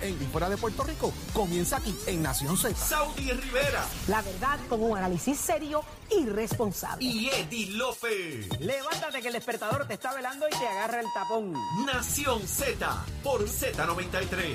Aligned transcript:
en 0.00 0.22
y 0.22 0.26
fuera 0.26 0.48
de 0.48 0.56
Puerto 0.56 0.84
Rico 0.84 1.12
comienza 1.32 1.76
aquí 1.78 1.94
en 2.06 2.22
Nación 2.22 2.56
Z. 2.56 2.74
Saudi 2.74 3.30
Rivera 3.32 3.84
La 4.08 4.22
verdad 4.22 4.58
con 4.68 4.82
un 4.82 4.96
análisis 4.96 5.38
serio 5.38 5.82
y 6.10 6.26
responsable. 6.26 7.04
y 7.04 7.28
Eddie 7.28 7.70
Lofe. 7.70 8.48
Levántate 8.60 9.20
que 9.22 9.28
el 9.28 9.34
despertador 9.34 9.86
te 9.86 9.94
está 9.94 10.12
velando 10.14 10.46
y 10.48 10.50
te 10.58 10.66
agarra 10.66 11.00
el 11.00 11.06
tapón. 11.14 11.54
Nación 11.86 12.46
Z 12.46 13.04
por 13.22 13.44
Z93. 13.46 14.54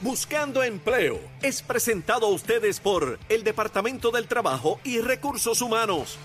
Buscando 0.00 0.62
empleo 0.62 1.18
es 1.42 1.62
presentado 1.62 2.26
a 2.26 2.30
ustedes 2.30 2.78
por 2.78 3.18
el 3.28 3.42
Departamento 3.42 4.12
del 4.12 4.28
Trabajo 4.28 4.78
y 4.84 5.00
Recursos 5.00 5.60
Humanos. 5.60 6.16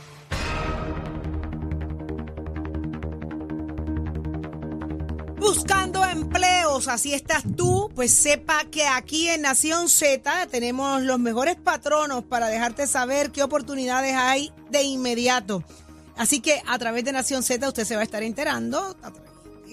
Buscando 5.44 6.06
empleos, 6.06 6.88
así 6.88 7.14
estás 7.14 7.44
tú, 7.58 7.92
pues 7.94 8.14
sepa 8.14 8.64
que 8.72 8.88
aquí 8.88 9.28
en 9.28 9.42
Nación 9.42 9.90
Z 9.90 10.48
tenemos 10.48 11.02
los 11.02 11.20
mejores 11.20 11.58
patronos 11.58 12.24
para 12.24 12.48
dejarte 12.48 12.88
saber 12.88 13.30
qué 13.30 13.44
oportunidades 13.44 14.16
hay 14.16 14.54
de 14.70 14.84
inmediato. 14.84 15.62
Así 16.16 16.40
que 16.40 16.62
a 16.66 16.80
través 16.80 17.04
de 17.04 17.12
Nación 17.12 17.44
Z 17.44 17.68
usted 17.68 17.84
se 17.84 17.96
va 17.96 18.02
a 18.02 18.06
estar 18.06 18.24
enterando 18.24 18.96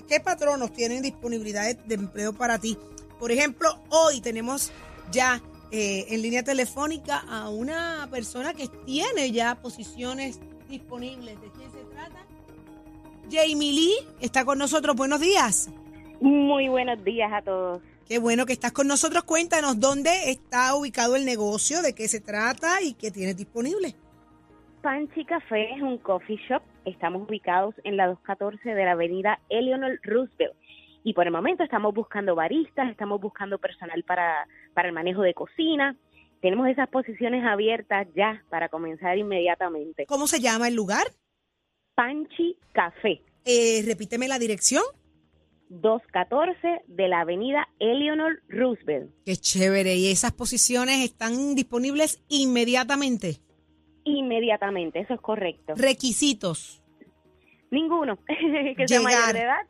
qué 0.09 0.19
patronos 0.19 0.73
tienen 0.73 1.03
disponibilidad 1.03 1.73
de 1.77 1.95
empleo 1.95 2.33
para 2.33 2.59
ti. 2.59 2.77
Por 3.21 3.31
ejemplo, 3.31 3.79
hoy 3.91 4.21
tenemos 4.21 4.73
ya 5.13 5.41
eh, 5.71 6.07
en 6.09 6.21
línea 6.21 6.43
telefónica 6.43 7.19
a 7.29 7.49
una 7.49 8.09
persona 8.11 8.55
que 8.55 8.67
tiene 8.67 9.31
ya 9.31 9.55
posiciones 9.63 10.41
disponibles. 10.69 11.39
Jamie 13.31 13.73
Lee 13.73 13.95
está 14.21 14.45
con 14.45 14.59
nosotros. 14.59 14.97
Buenos 14.97 15.21
días. 15.21 15.71
Muy 16.21 16.69
buenos 16.69 17.03
días 17.05 17.33
a 17.33 17.43
todos. 17.43 17.81
Qué 18.07 18.19
bueno 18.19 18.45
que 18.45 18.53
estás 18.53 18.73
con 18.73 18.89
nosotros. 18.89 19.23
Cuéntanos 19.23 19.79
dónde 19.79 20.11
está 20.31 20.75
ubicado 20.75 21.15
el 21.15 21.25
negocio, 21.25 21.81
de 21.81 21.95
qué 21.95 22.09
se 22.09 22.21
trata 22.21 22.83
y 22.83 22.95
qué 22.95 23.11
tienes 23.11 23.37
disponible. 23.37 23.95
Panchi 24.83 25.25
Café 25.25 25.73
es 25.75 25.81
un 25.81 25.99
coffee 25.99 26.41
shop. 26.49 26.63
Estamos 26.85 27.29
ubicados 27.29 27.75
en 27.85 27.97
la 27.97 28.09
214 28.09 28.75
de 28.75 28.85
la 28.85 28.93
avenida 28.93 29.39
Eleanor 29.49 30.01
Roosevelt. 30.03 30.55
Y 31.05 31.15
por 31.15 31.27
el 31.27 31.33
momento 31.33 31.63
estamos 31.63 31.95
buscando 31.95 32.35
baristas, 32.35 32.91
estamos 32.91 33.21
buscando 33.21 33.59
personal 33.59 34.03
para, 34.03 34.47
para 34.75 34.89
el 34.89 34.95
manejo 34.95 35.23
de 35.23 35.33
cocina. 35.33 35.97
Tenemos 36.43 36.69
esas 36.69 36.89
posiciones 36.89 37.45
abiertas 37.45 38.09
ya 38.17 38.43
para 38.51 38.69
comenzar 38.69 39.17
inmediatamente. 39.19 40.07
¿Cómo 40.07 40.27
se 40.27 40.41
llama 40.41 40.69
el 40.69 40.75
lugar? 40.75 41.07
Panchi 41.95 42.57
Café, 42.73 43.23
Eh, 43.45 43.83
repíteme 43.87 44.29
la 44.29 44.39
dirección. 44.39 44.83
214 45.71 46.83
de 46.89 47.09
la 47.09 47.21
avenida 47.21 47.69
Eleanor 47.79 48.43
Roosevelt. 48.49 49.11
Qué 49.25 49.37
chévere. 49.37 49.95
Y 49.97 50.09
esas 50.11 50.33
posiciones 50.33 51.05
están 51.05 51.55
disponibles 51.55 52.23
inmediatamente. 52.29 53.37
Inmediatamente, 54.05 55.01
eso 55.01 55.15
es 55.15 55.21
correcto. 55.21 55.75
Requisitos. 55.77 56.83
Ninguno 57.71 58.19
que 58.77 58.89
sea 58.89 59.01
mayor 59.01 59.33
de 59.33 59.41
edad 59.43 59.67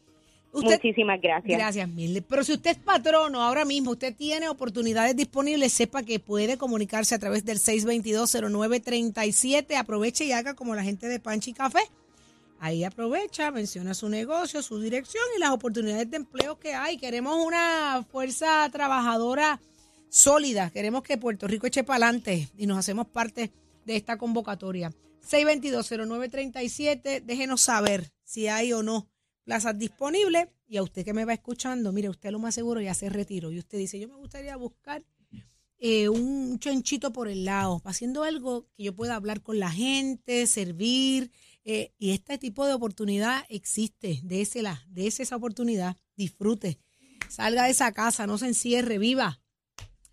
Usted 0.51 0.79
Muchísimas 0.81 1.21
gracias. 1.21 1.55
Gracias, 1.55 1.87
mil. 1.87 2.23
Pero 2.23 2.43
si 2.43 2.53
usted 2.53 2.71
es 2.71 2.79
patrono 2.79 3.43
ahora 3.43 3.63
mismo, 3.63 3.91
usted 3.91 4.15
tiene 4.15 4.49
oportunidades 4.49 5.15
disponibles, 5.15 5.71
sepa 5.71 6.01
que 6.01 6.19
puede 6.19 6.57
comunicarse 6.57 7.13
a 7.13 7.19
través 7.19 7.45
del 7.45 7.59
622-0937. 7.59 9.75
Aproveche 9.75 10.25
y 10.25 10.31
haga 10.31 10.55
como 10.55 10.73
la 10.73 10.81
gente 10.81 11.07
de 11.07 11.19
Panchi 11.19 11.53
Café. 11.53 11.81
Ahí 12.59 12.83
aprovecha, 12.83 13.51
menciona 13.51 13.93
su 13.93 14.09
negocio, 14.09 14.63
su 14.63 14.79
dirección 14.79 15.23
y 15.37 15.39
las 15.39 15.51
oportunidades 15.51 16.09
de 16.09 16.17
empleo 16.17 16.57
que 16.57 16.73
hay. 16.73 16.97
Queremos 16.97 17.37
una 17.45 18.03
fuerza 18.11 18.67
trabajadora 18.71 19.59
sólida. 20.09 20.69
Queremos 20.71 21.03
que 21.03 21.17
Puerto 21.17 21.47
Rico 21.47 21.67
eche 21.67 21.83
para 21.83 22.07
adelante 22.07 22.49
y 22.57 22.67
nos 22.67 22.77
hacemos 22.77 23.07
parte 23.07 23.51
de 23.85 23.95
esta 23.95 24.17
convocatoria. 24.17 24.93
622-0937. 25.27 27.23
Déjenos 27.23 27.61
saber 27.61 28.11
si 28.23 28.47
hay 28.47 28.73
o 28.73 28.83
no 28.83 29.07
plazas 29.43 29.77
disponibles. 29.77 30.47
Y 30.67 30.77
a 30.77 30.83
usted 30.83 31.03
que 31.03 31.13
me 31.13 31.25
va 31.25 31.33
escuchando, 31.33 31.91
mire, 31.91 32.09
usted 32.09 32.31
lo 32.31 32.39
más 32.39 32.53
seguro 32.53 32.81
ya 32.81 32.93
se 32.93 33.09
retiró. 33.09 33.51
Y 33.51 33.59
usted 33.59 33.77
dice, 33.77 33.99
yo 33.99 34.07
me 34.07 34.15
gustaría 34.15 34.55
buscar 34.55 35.03
eh, 35.79 36.09
un 36.09 36.59
chonchito 36.59 37.11
por 37.11 37.27
el 37.27 37.45
lado, 37.45 37.81
haciendo 37.85 38.23
algo 38.23 38.67
que 38.75 38.83
yo 38.83 38.95
pueda 38.95 39.15
hablar 39.15 39.41
con 39.41 39.59
la 39.59 39.71
gente, 39.71 40.45
servir. 40.45 41.31
eh, 41.63 41.93
y 41.97 42.11
este 42.11 42.37
tipo 42.37 42.65
de 42.67 42.73
oportunidad 42.73 43.45
existe. 43.49 44.19
Désela, 44.23 44.83
dése 44.87 45.23
esa 45.23 45.37
oportunidad. 45.37 45.97
Disfrute. 46.15 46.79
Salga 47.29 47.63
de 47.63 47.71
esa 47.71 47.91
casa, 47.91 48.27
no 48.27 48.37
se 48.37 48.47
encierre, 48.47 48.97
viva. 48.97 49.39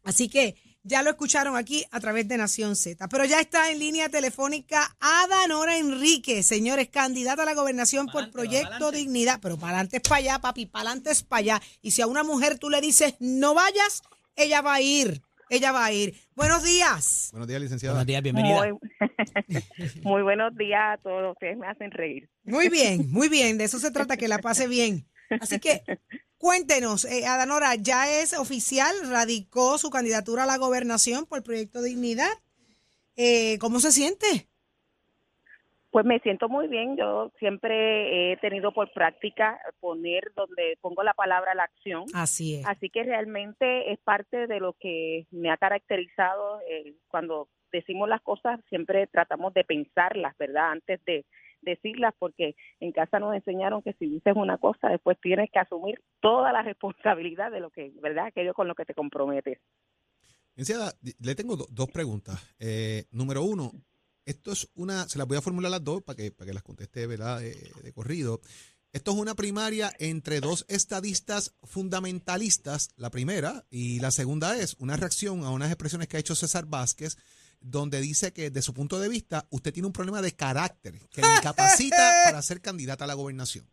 Así 0.07 0.29
que 0.29 0.55
ya 0.85 1.03
lo 1.03 1.11
escucharon 1.11 1.57
aquí 1.57 1.85
a 1.91 1.99
través 1.99 2.29
de 2.29 2.37
Nación 2.37 2.77
Z. 2.77 3.09
Pero 3.09 3.25
ya 3.25 3.41
está 3.41 3.73
en 3.73 3.81
línea 3.81 4.09
telefónica 4.09 4.97
Ada 5.01 5.49
Nora 5.49 5.79
Enrique, 5.79 6.45
señores, 6.45 6.89
candidata 6.89 7.43
a 7.43 7.45
la 7.45 7.55
gobernación 7.55 8.07
por 8.07 8.31
Proyecto 8.31 8.93
Dignidad. 8.93 9.41
Pero 9.43 9.57
para 9.57 9.73
adelante 9.73 9.97
es 9.97 10.03
para 10.05 10.21
allá, 10.21 10.39
papi, 10.39 10.67
para 10.67 10.83
adelante 10.91 11.11
es 11.11 11.25
para 11.25 11.41
allá. 11.41 11.63
Y 11.83 11.91
si 11.91 12.03
a 12.03 12.07
una 12.07 12.23
mujer 12.23 12.61
tú 12.61 12.71
le 12.71 12.81
dices 12.81 13.17
no 13.19 13.53
vayas, 13.53 14.03
ella 14.37 14.63
va 14.63 14.75
a 14.75 14.81
ir. 14.81 15.23
Ella 15.51 15.73
va 15.73 15.87
a 15.87 15.93
ir. 15.93 16.15
Buenos 16.37 16.63
días. 16.63 17.31
Buenos 17.33 17.49
días, 17.49 17.61
licenciada. 17.61 17.95
Buenos 17.95 18.07
días, 18.07 18.23
bienvenida. 18.23 18.59
Muy, 18.59 18.79
muy 20.03 20.23
buenos 20.23 20.57
días 20.57 20.81
a 20.81 20.99
todos. 20.99 21.33
Ustedes 21.33 21.57
me 21.57 21.67
hacen 21.67 21.91
reír. 21.91 22.29
Muy 22.45 22.69
bien, 22.69 23.11
muy 23.11 23.29
bien. 23.29 23.59
De 23.59 23.65
eso 23.65 23.81
se 23.81 23.91
trata, 23.91 24.17
que 24.17 24.29
la 24.29 24.39
pase 24.39 24.69
bien. 24.69 25.05
Así 25.41 25.59
que 25.59 25.83
cuéntenos, 26.39 27.05
eh, 27.05 27.27
Adanora, 27.27 27.75
¿ya 27.77 28.21
es 28.21 28.39
oficial? 28.39 28.95
¿Radicó 29.11 29.79
su 29.79 29.91
candidatura 29.91 30.45
a 30.45 30.47
la 30.47 30.59
gobernación 30.59 31.27
por 31.27 31.43
Proyecto 31.43 31.83
Dignidad? 31.83 32.33
Eh, 33.17 33.59
¿Cómo 33.59 33.81
se 33.81 33.93
siente? 33.93 34.49
Pues 35.91 36.05
me 36.05 36.21
siento 36.21 36.51
muy 36.51 36.69
bien. 36.69 36.97
Yo 36.99 37.33
siempre 37.39 38.33
he 38.33 38.37
tenido 38.37 38.71
por 38.73 38.93
práctica 38.93 39.59
poner 39.81 40.31
donde 40.37 40.77
pongo 40.83 41.03
la 41.03 41.15
palabra 41.15 41.55
la 41.55 41.63
acción. 41.63 42.05
Así 42.13 42.57
es. 42.57 42.67
Así 42.67 42.91
que 42.91 43.03
realmente 43.03 43.91
es 43.93 43.99
parte 44.01 44.47
de 44.47 44.61
lo 44.61 44.75
que 44.75 45.27
me 45.31 45.51
ha 45.51 45.57
caracterizado 45.57 46.61
eh, 46.69 46.97
cuando 47.09 47.49
decimos 47.73 48.09
las 48.09 48.21
cosas, 48.21 48.61
siempre 48.69 49.07
tratamos 49.07 49.55
de 49.55 49.65
pensarlas, 49.65 50.37
¿verdad? 50.37 50.73
Antes 50.73 51.03
de 51.07 51.25
decirlas, 51.67 52.15
porque 52.19 52.57
en 52.81 52.93
casa 52.93 53.19
nos 53.19 53.35
enseñaron 53.35 53.83
que 53.83 53.93
si 53.99 54.07
dices 54.07 54.33
una 54.35 54.57
cosa, 54.57 54.89
después 54.89 55.19
tienes 55.21 55.51
que 55.53 55.59
asumir 55.59 56.01
toda 56.21 56.51
la 56.53 56.63
responsabilidad 56.63 57.51
de 57.51 57.61
lo 57.61 57.69
que, 57.71 57.93
¿verdad? 58.01 58.29
Aquello 58.29 58.55
con 58.55 58.67
lo 58.69 58.75
que 58.75 58.87
te 58.87 58.95
comprometes. 58.95 59.59
Licenciada, 60.55 60.95
le 61.21 61.35
tengo 61.35 61.57
do- 61.57 61.67
dos 61.71 61.91
preguntas. 61.91 62.41
Eh, 62.59 63.05
número 63.11 63.43
uno, 63.43 63.73
esto 64.25 64.53
es 64.53 64.71
una, 64.75 65.07
se 65.07 65.19
las 65.19 65.27
voy 65.29 65.37
a 65.37 65.43
formular 65.43 65.71
las 65.71 65.85
dos 65.85 66.03
para 66.03 66.17
que, 66.17 66.33
para 66.33 66.47
que 66.49 66.55
las 66.55 66.63
conteste 66.63 67.07
¿verdad? 67.07 67.41
De, 67.41 67.55
de 67.83 67.93
corrido. 67.93 68.41
Esto 68.93 69.11
es 69.11 69.19
una 69.19 69.35
primaria 69.35 69.93
entre 69.99 70.41
dos 70.41 70.65
estadistas 70.69 71.55
fundamentalistas, 71.63 72.89
la 72.97 73.11
primera, 73.11 73.65
y 73.69 74.01
la 74.01 74.11
segunda 74.11 74.57
es 74.57 74.75
una 74.79 74.97
reacción 74.97 75.45
a 75.45 75.51
unas 75.51 75.69
expresiones 75.69 76.09
que 76.09 76.17
ha 76.17 76.21
hecho 76.21 76.35
César 76.35 76.65
Vázquez, 76.67 77.19
donde 77.61 78.01
dice 78.01 78.33
que 78.33 78.51
desde 78.51 78.63
su 78.63 78.75
punto 78.75 78.99
de 78.99 79.09
vista 79.09 79.47
usted 79.51 79.73
tiene 79.73 79.87
un 79.87 79.93
problema 79.93 80.23
de 80.23 80.33
carácter 80.35 80.95
que 81.11 81.23
le 81.23 81.29
incapacita 81.39 81.97
para 82.25 82.43
ser 82.43 82.61
candidata 82.61 83.05
a 83.05 83.07
la 83.09 83.15
gobernación. 83.15 83.67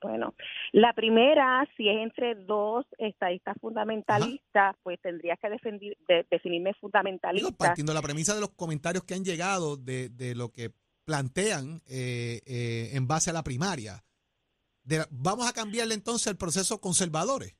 Bueno, 0.00 0.34
la 0.72 0.94
primera, 0.94 1.62
si 1.76 1.88
es 1.90 1.96
entre 2.02 2.34
dos 2.36 2.86
estadistas 2.96 3.54
fundamentalistas, 3.60 4.76
pues 4.82 4.98
tendrías 5.02 5.38
que 5.38 5.50
defendir, 5.50 5.96
de- 6.08 6.26
definirme 6.30 6.72
fundamentalista. 6.74 7.46
Digo, 7.48 7.56
partiendo 7.58 7.92
de 7.92 7.98
la 7.98 8.02
premisa 8.02 8.34
de 8.34 8.40
los 8.40 8.50
comentarios 8.50 9.04
que 9.04 9.12
han 9.14 9.24
llegado 9.24 9.76
de, 9.76 10.08
de 10.08 10.34
lo 10.34 10.50
que 10.50 10.72
plantean 11.04 11.82
eh, 11.86 12.40
eh, 12.46 12.90
en 12.94 13.06
base 13.06 13.28
a 13.28 13.34
la 13.34 13.44
primaria. 13.44 14.02
De 14.84 15.04
vamos 15.10 15.46
a 15.46 15.52
cambiarle 15.52 15.92
entonces 15.94 16.28
el 16.28 16.36
proceso 16.38 16.80
conservadores. 16.80 17.54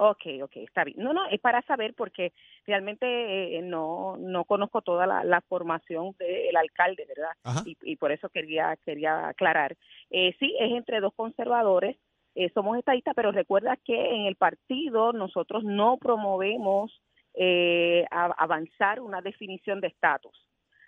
Ok, 0.00 0.22
ok, 0.44 0.56
está 0.58 0.84
bien. 0.84 0.98
No, 0.98 1.12
no, 1.12 1.26
es 1.26 1.40
para 1.40 1.60
saber 1.62 1.92
porque 1.94 2.32
realmente 2.66 3.58
eh, 3.58 3.62
no 3.62 4.16
no 4.16 4.44
conozco 4.44 4.80
toda 4.80 5.06
la, 5.08 5.24
la 5.24 5.40
formación 5.40 6.14
del 6.18 6.56
alcalde, 6.56 7.04
¿verdad? 7.08 7.32
Y, 7.66 7.76
y 7.82 7.96
por 7.96 8.12
eso 8.12 8.28
quería 8.28 8.76
quería 8.84 9.26
aclarar. 9.28 9.76
Eh, 10.10 10.36
sí, 10.38 10.54
es 10.60 10.70
entre 10.72 11.00
dos 11.00 11.12
conservadores. 11.14 11.96
eh, 12.36 12.48
somos 12.54 12.78
estadistas, 12.78 13.14
pero 13.16 13.32
recuerda 13.32 13.76
que 13.84 14.14
en 14.14 14.26
el 14.26 14.36
partido 14.36 15.12
nosotros 15.12 15.64
no 15.64 15.96
promovemos 15.96 17.02
eh, 17.34 18.04
avanzar 18.10 19.00
una 19.00 19.20
definición 19.20 19.80
de 19.80 19.88
estatus. 19.88 20.46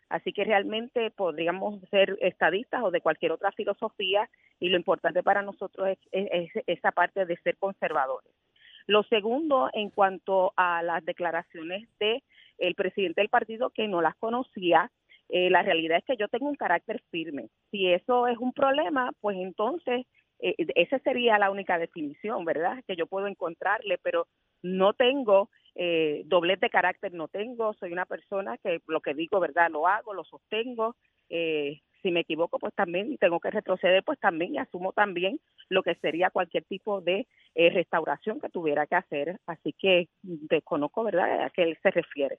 Así 0.08 0.32
que 0.32 0.44
realmente 0.44 1.10
podríamos 1.10 1.80
ser 1.90 2.16
estadistas 2.20 2.82
o 2.84 2.90
de 2.92 3.00
cualquier 3.00 3.32
otra 3.32 3.50
filosofía 3.52 4.28
y 4.60 4.68
lo 4.68 4.76
importante 4.76 5.22
para 5.24 5.42
nosotros 5.42 5.88
es, 5.88 5.98
es- 6.12 6.50
es 6.56 6.64
esa 6.66 6.92
parte 6.92 7.24
de 7.26 7.36
ser 7.38 7.56
conservadores. 7.58 8.32
Lo 8.86 9.02
segundo, 9.04 9.70
en 9.72 9.90
cuanto 9.90 10.52
a 10.56 10.82
las 10.82 11.04
declaraciones 11.04 11.88
de 11.98 12.22
el 12.58 12.74
presidente 12.74 13.20
del 13.20 13.30
partido 13.30 13.70
que 13.70 13.88
no 13.88 14.02
las 14.02 14.16
conocía, 14.16 14.90
eh, 15.28 15.48
la 15.50 15.62
realidad 15.62 15.98
es 15.98 16.04
que 16.04 16.16
yo 16.16 16.28
tengo 16.28 16.48
un 16.48 16.56
carácter 16.56 17.02
firme. 17.10 17.48
Si 17.70 17.86
eso 17.86 18.26
es 18.26 18.38
un 18.38 18.52
problema, 18.52 19.12
pues 19.20 19.36
entonces 19.38 20.06
eh, 20.40 20.54
esa 20.74 20.98
sería 21.00 21.38
la 21.38 21.50
única 21.50 21.78
definición, 21.78 22.44
¿verdad? 22.44 22.82
Que 22.86 22.96
yo 22.96 23.06
puedo 23.06 23.26
encontrarle, 23.26 23.98
pero 23.98 24.26
no 24.62 24.92
tengo 24.92 25.50
eh, 25.74 26.22
doblez 26.26 26.60
de 26.60 26.70
carácter, 26.70 27.12
no 27.12 27.28
tengo, 27.28 27.74
soy 27.74 27.92
una 27.92 28.06
persona 28.06 28.58
que 28.58 28.80
lo 28.86 29.00
que 29.00 29.14
digo, 29.14 29.40
¿verdad? 29.40 29.70
Lo 29.70 29.86
hago, 29.86 30.14
lo 30.14 30.24
sostengo. 30.24 30.96
Eh, 31.28 31.80
si 32.02 32.10
me 32.10 32.20
equivoco, 32.20 32.58
pues 32.58 32.74
también 32.74 33.16
tengo 33.18 33.40
que 33.40 33.50
retroceder, 33.50 34.02
pues 34.04 34.18
también 34.20 34.54
y 34.54 34.58
asumo 34.58 34.92
también 34.92 35.40
lo 35.68 35.82
que 35.82 35.94
sería 35.96 36.30
cualquier 36.30 36.64
tipo 36.64 37.00
de 37.00 37.26
eh, 37.54 37.70
restauración 37.70 38.40
que 38.40 38.48
tuviera 38.48 38.86
que 38.86 38.96
hacer. 38.96 39.40
Así 39.46 39.74
que 39.78 40.08
desconozco, 40.22 41.04
¿verdad?, 41.04 41.44
a 41.44 41.50
qué 41.50 41.62
él 41.62 41.78
se 41.82 41.90
refiere. 41.90 42.38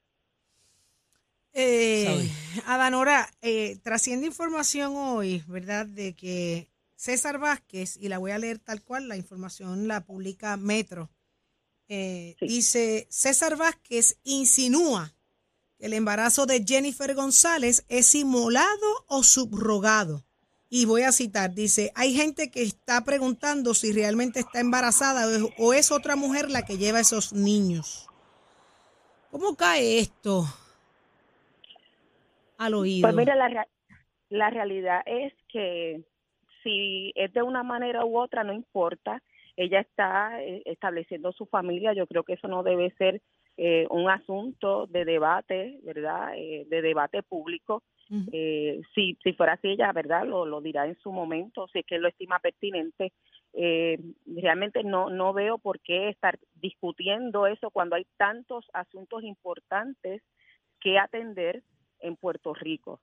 Eh, 1.53 2.29
Adanora, 2.65 3.27
eh, 3.41 3.77
trasciende 3.83 4.25
información 4.27 4.93
hoy, 4.95 5.43
¿verdad? 5.47 5.85
De 5.85 6.13
que 6.15 6.67
César 6.95 7.39
Vázquez, 7.39 7.97
y 7.97 8.07
la 8.07 8.19
voy 8.19 8.31
a 8.31 8.37
leer 8.37 8.59
tal 8.59 8.83
cual, 8.83 9.07
la 9.07 9.17
información 9.17 9.87
la 9.87 10.05
publica 10.05 10.55
Metro, 10.55 11.09
eh, 11.89 12.35
Sí. 12.39 12.47
dice, 12.47 13.07
César 13.09 13.57
Vázquez 13.57 14.19
insinúa 14.23 15.11
el 15.81 15.93
embarazo 15.93 16.45
de 16.45 16.63
Jennifer 16.65 17.13
González 17.15 17.85
es 17.89 18.07
simulado 18.07 19.05
o 19.07 19.23
subrogado. 19.23 20.23
Y 20.69 20.85
voy 20.85 21.01
a 21.01 21.11
citar, 21.11 21.53
dice, 21.53 21.91
hay 21.95 22.13
gente 22.13 22.49
que 22.49 22.61
está 22.61 23.03
preguntando 23.03 23.73
si 23.73 23.91
realmente 23.91 24.39
está 24.39 24.61
embarazada 24.61 25.27
o 25.27 25.29
es, 25.29 25.53
o 25.57 25.73
es 25.73 25.91
otra 25.91 26.15
mujer 26.15 26.49
la 26.49 26.61
que 26.61 26.77
lleva 26.77 27.01
esos 27.01 27.33
niños. 27.33 28.07
¿Cómo 29.31 29.55
cae 29.55 29.99
esto 29.99 30.45
al 32.57 32.73
oído? 32.73 33.07
Pues 33.07 33.15
mira, 33.15 33.35
la, 33.35 33.67
la 34.29 34.49
realidad 34.49 35.01
es 35.05 35.33
que 35.49 36.03
si 36.63 37.11
es 37.15 37.33
de 37.33 37.41
una 37.41 37.63
manera 37.63 38.05
u 38.05 38.17
otra, 38.17 38.43
no 38.43 38.53
importa. 38.53 39.21
Ella 39.57 39.81
está 39.81 40.41
eh, 40.41 40.61
estableciendo 40.65 41.31
su 41.33 41.45
familia. 41.45 41.93
Yo 41.93 42.07
creo 42.07 42.23
que 42.23 42.33
eso 42.33 42.47
no 42.47 42.63
debe 42.63 42.91
ser 42.97 43.21
eh, 43.57 43.85
un 43.89 44.09
asunto 44.09 44.87
de 44.87 45.05
debate, 45.05 45.79
¿verdad? 45.83 46.33
Eh, 46.35 46.65
de 46.69 46.81
debate 46.81 47.23
público. 47.23 47.83
Eh, 48.33 48.81
si, 48.93 49.17
si 49.23 49.31
fuera 49.31 49.53
así, 49.53 49.69
ella, 49.69 49.93
¿verdad? 49.93 50.25
Lo, 50.25 50.45
lo 50.45 50.59
dirá 50.59 50.85
en 50.85 50.97
su 50.99 51.13
momento, 51.13 51.69
si 51.69 51.79
es 51.79 51.85
que 51.85 51.97
lo 51.97 52.09
estima 52.09 52.39
pertinente. 52.39 53.13
Eh, 53.53 53.99
realmente 54.25 54.83
no, 54.83 55.09
no 55.09 55.31
veo 55.31 55.57
por 55.57 55.79
qué 55.79 56.09
estar 56.09 56.37
discutiendo 56.55 57.47
eso 57.47 57.69
cuando 57.71 57.95
hay 57.95 58.05
tantos 58.17 58.65
asuntos 58.73 59.23
importantes 59.23 60.21
que 60.81 60.97
atender 60.97 61.63
en 61.99 62.17
Puerto 62.17 62.53
Rico. 62.53 62.99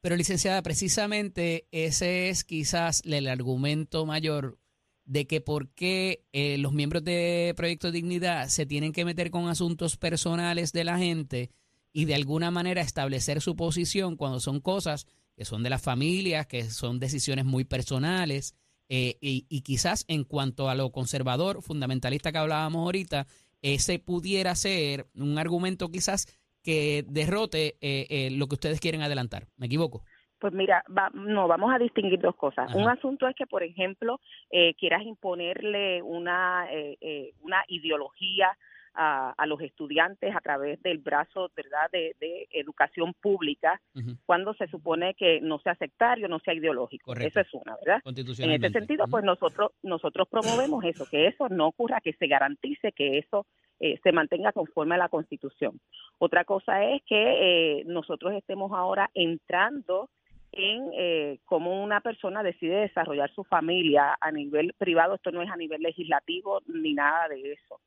Pero 0.00 0.16
licenciada, 0.16 0.62
precisamente 0.62 1.66
ese 1.70 2.28
es 2.28 2.44
quizás 2.44 3.02
el 3.04 3.26
argumento 3.26 4.06
mayor 4.06 4.58
de 5.06 5.26
que 5.26 5.40
por 5.40 5.70
qué 5.70 6.24
eh, 6.32 6.58
los 6.58 6.72
miembros 6.72 7.02
de 7.04 7.54
Proyecto 7.56 7.90
Dignidad 7.90 8.48
se 8.48 8.66
tienen 8.66 8.92
que 8.92 9.04
meter 9.04 9.30
con 9.30 9.48
asuntos 9.48 9.96
personales 9.96 10.72
de 10.72 10.84
la 10.84 10.98
gente 10.98 11.50
y 11.92 12.04
de 12.04 12.14
alguna 12.14 12.50
manera 12.50 12.82
establecer 12.82 13.40
su 13.40 13.56
posición 13.56 14.16
cuando 14.16 14.40
son 14.40 14.60
cosas 14.60 15.06
que 15.36 15.44
son 15.44 15.62
de 15.62 15.70
las 15.70 15.82
familias, 15.82 16.46
que 16.46 16.70
son 16.70 16.98
decisiones 16.98 17.44
muy 17.44 17.64
personales. 17.64 18.54
eh, 18.88 19.16
y, 19.20 19.60
quizás 19.62 20.04
en 20.06 20.22
cuanto 20.24 20.68
a 20.68 20.74
lo 20.76 20.92
conservador, 20.92 21.60
fundamentalista 21.62 22.30
que 22.30 22.38
hablábamos 22.38 22.84
ahorita, 22.84 23.26
ese 23.62 23.98
pudiera 23.98 24.54
ser 24.54 25.08
un 25.14 25.38
argumento 25.38 25.90
quizás 25.90 26.26
que 26.66 27.04
derrote 27.08 27.76
eh, 27.80 28.06
eh, 28.10 28.30
lo 28.32 28.48
que 28.48 28.56
ustedes 28.56 28.80
quieren 28.80 29.00
adelantar. 29.02 29.48
¿Me 29.56 29.66
equivoco? 29.66 30.02
Pues 30.38 30.52
mira, 30.52 30.84
va- 30.96 31.10
no, 31.14 31.48
vamos 31.48 31.72
a 31.74 31.78
distinguir 31.78 32.20
dos 32.20 32.36
cosas. 32.36 32.68
Ajá. 32.68 32.76
Un 32.78 32.88
asunto 32.88 33.26
es 33.26 33.34
que, 33.34 33.46
por 33.46 33.62
ejemplo, 33.62 34.20
eh, 34.50 34.74
quieras 34.74 35.02
imponerle 35.02 36.02
una, 36.02 36.66
eh, 36.70 36.96
eh, 37.00 37.32
una 37.42 37.64
ideología 37.68 38.56
a, 38.98 39.32
a 39.36 39.46
los 39.46 39.60
estudiantes 39.60 40.34
a 40.34 40.40
través 40.40 40.82
del 40.82 40.98
brazo, 40.98 41.50
¿verdad?, 41.54 41.90
de, 41.92 42.16
de 42.18 42.48
educación 42.50 43.12
pública, 43.20 43.78
cuando 44.24 44.54
se 44.54 44.66
supone 44.68 45.12
que 45.14 45.38
no 45.42 45.58
sea 45.58 45.74
sectario, 45.74 46.28
no 46.28 46.38
sea 46.38 46.54
ideológico. 46.54 47.12
Correcto. 47.12 47.40
Eso 47.40 47.48
es 47.48 47.54
una, 47.62 47.76
¿verdad? 47.84 48.00
En 48.06 48.50
ese 48.52 48.70
sentido, 48.72 49.04
pues 49.10 49.22
nosotros 49.24 49.72
nosotros 49.82 50.28
promovemos 50.28 50.82
eso, 50.84 51.04
que 51.10 51.26
eso 51.26 51.48
no 51.50 51.66
ocurra, 51.68 52.00
que 52.00 52.14
se 52.14 52.26
garantice 52.26 52.92
que 52.92 53.18
eso 53.18 53.46
eh, 53.80 53.98
se 54.02 54.12
mantenga 54.12 54.52
conforme 54.52 54.94
a 54.94 54.98
la 54.98 55.10
Constitución. 55.10 55.78
Otra 56.18 56.44
cosa 56.46 56.82
es 56.84 57.02
que 57.04 57.80
eh, 57.80 57.84
nosotros 57.84 58.32
estemos 58.32 58.72
ahora 58.72 59.10
entrando 59.12 60.08
en 60.56 60.90
eh, 60.94 61.38
cómo 61.44 61.82
una 61.82 62.00
persona 62.00 62.42
decide 62.42 62.80
desarrollar 62.80 63.32
su 63.34 63.44
familia 63.44 64.16
a 64.20 64.32
nivel 64.32 64.72
privado, 64.78 65.14
esto 65.14 65.30
no 65.30 65.42
es 65.42 65.50
a 65.50 65.56
nivel 65.56 65.82
legislativo 65.82 66.62
ni 66.66 66.94
nada 66.94 67.28
de 67.28 67.52
eso, 67.52 67.80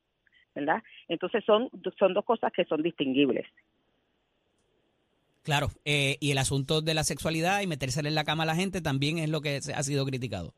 ¿verdad? 0.54 0.82
Entonces 1.08 1.44
son, 1.44 1.68
son 1.98 2.14
dos 2.14 2.24
cosas 2.24 2.52
que 2.52 2.64
son 2.64 2.82
distinguibles. 2.82 3.46
Claro, 5.42 5.68
eh, 5.84 6.16
y 6.20 6.30
el 6.30 6.38
asunto 6.38 6.82
de 6.82 6.94
la 6.94 7.02
sexualidad 7.02 7.60
y 7.62 7.66
metérsele 7.66 8.08
en 8.08 8.14
la 8.14 8.24
cama 8.24 8.44
a 8.44 8.46
la 8.46 8.54
gente 8.54 8.80
también 8.80 9.18
es 9.18 9.30
lo 9.30 9.40
que 9.40 9.56
ha 9.56 9.82
sido 9.82 10.04
criticado. 10.04 10.54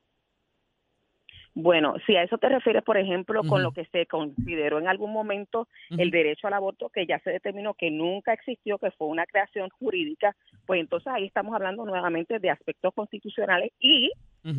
Bueno, 1.54 1.94
si 2.06 2.16
a 2.16 2.22
eso 2.22 2.38
te 2.38 2.48
refieres, 2.48 2.82
por 2.82 2.96
ejemplo, 2.96 3.42
con 3.44 3.62
lo 3.62 3.72
que 3.72 3.84
se 3.86 4.06
consideró 4.06 4.78
en 4.78 4.88
algún 4.88 5.12
momento 5.12 5.68
el 5.90 6.10
derecho 6.10 6.46
al 6.46 6.54
aborto, 6.54 6.88
que 6.88 7.06
ya 7.06 7.18
se 7.18 7.30
determinó 7.30 7.74
que 7.74 7.90
nunca 7.90 8.32
existió, 8.32 8.78
que 8.78 8.90
fue 8.92 9.08
una 9.08 9.26
creación 9.26 9.68
jurídica, 9.68 10.34
pues 10.66 10.80
entonces 10.80 11.12
ahí 11.12 11.26
estamos 11.26 11.54
hablando 11.54 11.84
nuevamente 11.84 12.38
de 12.38 12.50
aspectos 12.50 12.94
constitucionales 12.94 13.70
y 13.78 14.10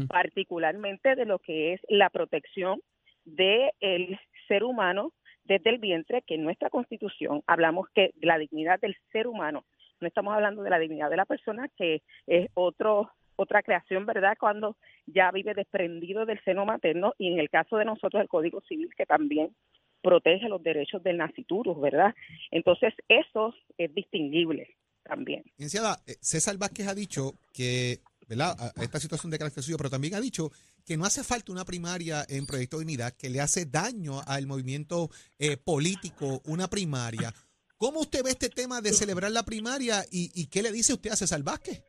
particularmente 0.07 1.15
de 1.15 1.25
lo 1.25 1.39
que 1.39 1.73
es 1.73 1.81
la 1.89 2.11
protección 2.11 2.79
del 3.25 4.19
ser 4.47 4.63
humano 4.63 5.13
desde 5.45 5.71
el 5.71 5.79
vientre, 5.79 6.21
que 6.21 6.35
en 6.35 6.43
nuestra 6.43 6.69
constitución. 6.69 7.41
Hablamos 7.47 7.87
que 7.95 8.11
de 8.15 8.27
la 8.27 8.37
dignidad 8.37 8.79
del 8.79 8.95
ser 9.11 9.27
humano, 9.27 9.65
no 9.99 10.07
estamos 10.07 10.33
hablando 10.33 10.61
de 10.61 10.69
la 10.69 10.79
dignidad 10.79 11.09
de 11.09 11.17
la 11.17 11.25
persona, 11.25 11.69
que 11.75 12.01
es 12.27 12.49
otro 12.53 13.09
otra 13.35 13.61
creación, 13.63 14.05
¿verdad? 14.05 14.37
Cuando 14.39 14.77
ya 15.05 15.31
vive 15.31 15.53
desprendido 15.53 16.25
del 16.25 16.43
seno 16.43 16.65
materno 16.65 17.13
y 17.17 17.31
en 17.31 17.39
el 17.39 17.49
caso 17.49 17.77
de 17.77 17.85
nosotros 17.85 18.21
el 18.21 18.29
Código 18.29 18.61
Civil 18.67 18.89
que 18.95 19.05
también 19.05 19.55
protege 20.01 20.49
los 20.49 20.61
derechos 20.61 21.01
del 21.01 21.17
naciturus, 21.17 21.79
¿verdad? 21.79 22.13
Entonces 22.51 22.93
eso 23.07 23.55
es 23.77 23.93
distinguible 23.95 24.75
también. 25.03 25.43
Licenciada, 25.57 25.97
eh, 26.05 26.15
César 26.21 26.57
Vázquez 26.57 26.87
ha 26.87 26.93
dicho 26.93 27.33
que, 27.53 27.99
¿verdad? 28.27 28.55
A 28.59 28.83
esta 28.83 28.99
situación 28.99 29.31
de 29.31 29.37
carácter 29.37 29.63
suyo, 29.63 29.77
pero 29.77 29.89
también 29.89 30.15
ha 30.15 30.21
dicho 30.21 30.51
que 30.85 30.97
no 30.97 31.05
hace 31.05 31.23
falta 31.23 31.51
una 31.51 31.65
primaria 31.65 32.25
en 32.27 32.45
Proyecto 32.45 32.79
Dignidad, 32.79 33.13
que 33.13 33.29
le 33.29 33.39
hace 33.39 33.65
daño 33.65 34.21
al 34.27 34.45
movimiento 34.45 35.09
eh, 35.39 35.57
político 35.57 36.41
una 36.45 36.67
primaria. 36.67 37.33
¿Cómo 37.77 38.01
usted 38.01 38.23
ve 38.23 38.31
este 38.31 38.49
tema 38.49 38.81
de 38.81 38.93
celebrar 38.93 39.31
la 39.31 39.43
primaria 39.43 40.03
y, 40.11 40.31
y 40.35 40.47
qué 40.47 40.61
le 40.61 40.71
dice 40.71 40.93
usted 40.93 41.11
a 41.11 41.15
César 41.15 41.43
Vázquez? 41.43 41.83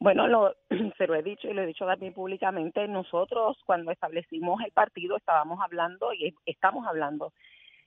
Bueno, 0.00 0.26
lo, 0.26 0.54
se 0.98 1.06
lo 1.06 1.14
he 1.14 1.22
dicho 1.22 1.48
y 1.48 1.54
lo 1.54 1.62
he 1.62 1.66
dicho 1.66 1.86
también 1.86 2.12
públicamente. 2.12 2.86
Nosotros, 2.88 3.58
cuando 3.64 3.90
establecimos 3.90 4.60
el 4.64 4.72
partido, 4.72 5.16
estábamos 5.16 5.60
hablando 5.62 6.12
y 6.12 6.34
estamos 6.46 6.86
hablando 6.86 7.32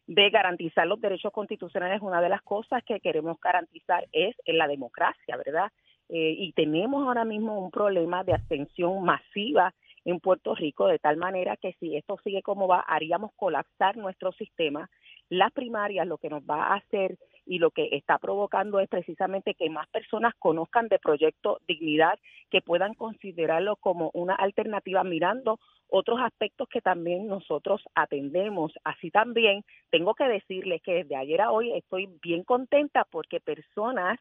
de 0.08 0.30
garantizar 0.30 0.88
los 0.88 1.02
derechos 1.02 1.32
constitucionales. 1.32 2.02
Una 2.02 2.22
de 2.22 2.30
las 2.30 2.42
cosas 2.42 2.84
que 2.84 3.00
queremos 3.00 3.40
garantizar 3.42 4.08
es 4.12 4.36
la 4.46 4.68
democracia, 4.68 5.38
¿verdad? 5.38 5.72
Eh, 6.10 6.36
y 6.38 6.54
tenemos 6.54 7.06
ahora 7.06 7.26
mismo 7.26 7.60
un 7.60 7.70
problema 7.70 8.24
de 8.24 8.34
abstención 8.34 9.04
masiva 9.04 9.74
en 10.06 10.22
Puerto 10.22 10.56
Rico, 10.56 10.88
de 10.88 11.00
tal 11.00 11.18
manera 11.18 11.58
que 11.58 11.74
si 11.82 11.98
esto 11.98 12.18
sigue 12.24 12.42
como 12.42 12.66
va, 12.66 12.80
haríamos 12.80 13.32
colapsar 13.36 13.98
nuestro 13.98 14.32
sistema. 14.32 14.90
Las 15.28 15.52
primarias 15.52 16.08
lo 16.08 16.18
que 16.18 16.30
nos 16.30 16.44
va 16.44 16.68
a 16.68 16.76
hacer 16.76 17.18
y 17.48 17.60
lo 17.60 17.72
que 17.72 17.90
está 17.94 18.18
provocando 18.18 18.80
es 18.80 18.90
precisamente 18.90 19.56
que 19.56 19.70
más 19.70 19.88
personas 19.88 20.34
conozcan 20.38 20.88
de 20.88 21.00
Proyecto 21.00 21.60
Dignidad, 21.68 22.20
que 22.50 22.62
puedan 22.62 22.94
considerarlo 22.94 23.78
como 23.78 24.12
una 24.14 24.36
alternativa 24.36 25.04
mirando 25.04 25.60
otros 25.90 26.20
aspectos 26.22 26.68
que 26.70 26.82
también 26.82 27.28
nosotros 27.28 27.82
atendemos. 27.96 28.74
Así 28.84 29.10
también 29.10 29.64
tengo 29.90 30.14
que 30.14 30.26
decirles 30.26 30.82
que 30.82 30.94
desde 30.94 31.16
ayer 31.16 31.42
a 31.42 31.52
hoy 31.52 31.72
estoy 31.74 32.10
bien 32.22 32.44
contenta 32.44 33.06
porque 33.10 33.40
personas 33.40 34.20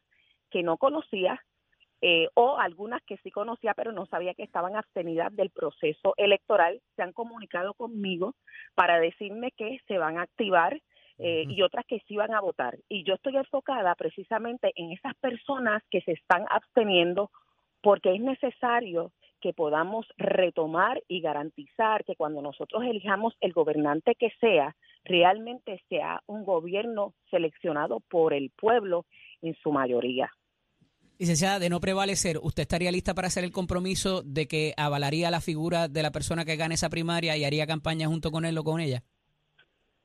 que 0.51 0.63
no 0.63 0.77
conocía 0.77 1.43
eh, 2.03 2.29
o 2.35 2.59
algunas 2.59 3.03
que 3.05 3.17
sí 3.19 3.31
conocía 3.31 3.73
pero 3.73 3.91
no 3.91 4.05
sabía 4.07 4.35
que 4.35 4.43
estaban 4.43 4.77
abstenidas 4.77 5.35
del 5.35 5.49
proceso 5.49 6.13
electoral 6.19 6.83
se 6.95 7.03
han 7.03 7.13
comunicado 7.13 7.73
conmigo 7.73 8.35
para 8.75 9.01
decirme 9.01 9.51
que 9.53 9.81
se 9.89 9.97
van 9.97 10.19
a 10.19 10.23
activar 10.23 10.79
eh, 11.19 11.45
y 11.49 11.63
otras 11.63 11.87
que 11.87 12.01
sí 12.07 12.17
van 12.17 12.35
a 12.35 12.41
votar. 12.41 12.79
Y 12.89 13.05
yo 13.05 13.15
estoy 13.15 13.37
enfocada 13.37 13.95
precisamente 13.95 14.73
en 14.77 14.93
esas 14.93 15.15
personas 15.17 15.83
que 15.91 16.01
se 16.03 16.13
están 16.13 16.45
absteniendo 16.51 17.31
porque 17.81 18.15
es 18.15 18.21
necesario 18.21 19.13
que 19.41 19.53
podamos 19.53 20.07
retomar 20.17 21.03
y 21.09 21.21
garantizar 21.21 22.05
que 22.05 22.17
cuando 22.17 22.43
nosotros 22.43 22.83
elijamos 22.85 23.35
el 23.41 23.53
gobernante 23.53 24.15
que 24.15 24.31
sea, 24.41 24.75
realmente 25.05 25.83
sea 25.89 26.23
un 26.27 26.45
gobierno 26.45 27.15
seleccionado 27.31 28.01
por 28.09 28.33
el 28.35 28.51
pueblo 28.51 29.07
en 29.43 29.55
su 29.63 29.73
mayoría. 29.73 30.31
Licenciada, 31.19 31.59
de 31.59 31.71
no 31.71 31.81
prevalecer, 31.81 32.39
¿usted 32.43 32.63
estaría 32.63 32.93
lista 32.93 33.15
para 33.15 33.29
hacer 33.29 33.45
el 33.45 33.53
compromiso 33.53 34.23
de 34.23 34.47
que 34.47 34.75
avalaría 34.77 35.31
la 35.31 35.41
figura 35.41 35.89
de 35.89 36.03
la 36.03 36.13
persona 36.13 36.45
que 36.45 36.57
gane 36.57 36.75
esa 36.75 36.91
primaria 36.91 37.37
y 37.37 37.45
haría 37.45 37.67
campaña 37.67 38.09
junto 38.09 38.31
con 38.31 38.45
él 38.45 38.59
o 38.59 38.65
con 38.65 38.81
ella? 38.81 39.03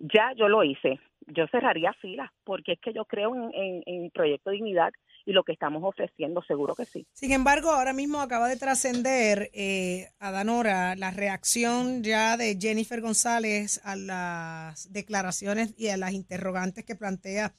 Ya 0.01 0.33
yo 0.35 0.47
lo 0.47 0.63
hice. 0.63 0.99
Yo 1.27 1.45
cerraría 1.47 1.93
filas 2.01 2.29
porque 2.43 2.73
es 2.73 2.79
que 2.79 2.93
yo 2.93 3.05
creo 3.05 3.35
en, 3.35 3.83
en, 3.85 4.09
Proyecto 4.09 4.49
Dignidad 4.49 4.91
y 5.25 5.33
lo 5.33 5.43
que 5.43 5.53
estamos 5.53 5.83
ofreciendo, 5.83 6.41
seguro 6.41 6.73
que 6.75 6.85
sí. 6.85 7.05
Sin 7.13 7.31
embargo, 7.31 7.69
ahora 7.69 7.93
mismo 7.93 8.19
acaba 8.19 8.49
de 8.49 8.57
trascender 8.57 9.51
eh, 9.53 10.07
a 10.19 10.31
Danora 10.31 10.95
la 10.95 11.11
reacción 11.11 12.03
ya 12.03 12.35
de 12.37 12.57
Jennifer 12.59 12.99
González 13.01 13.79
a 13.85 13.95
las 13.95 14.91
declaraciones 14.91 15.75
y 15.77 15.89
a 15.89 15.97
las 15.97 16.13
interrogantes 16.13 16.83
que 16.83 16.95
plantea 16.95 17.53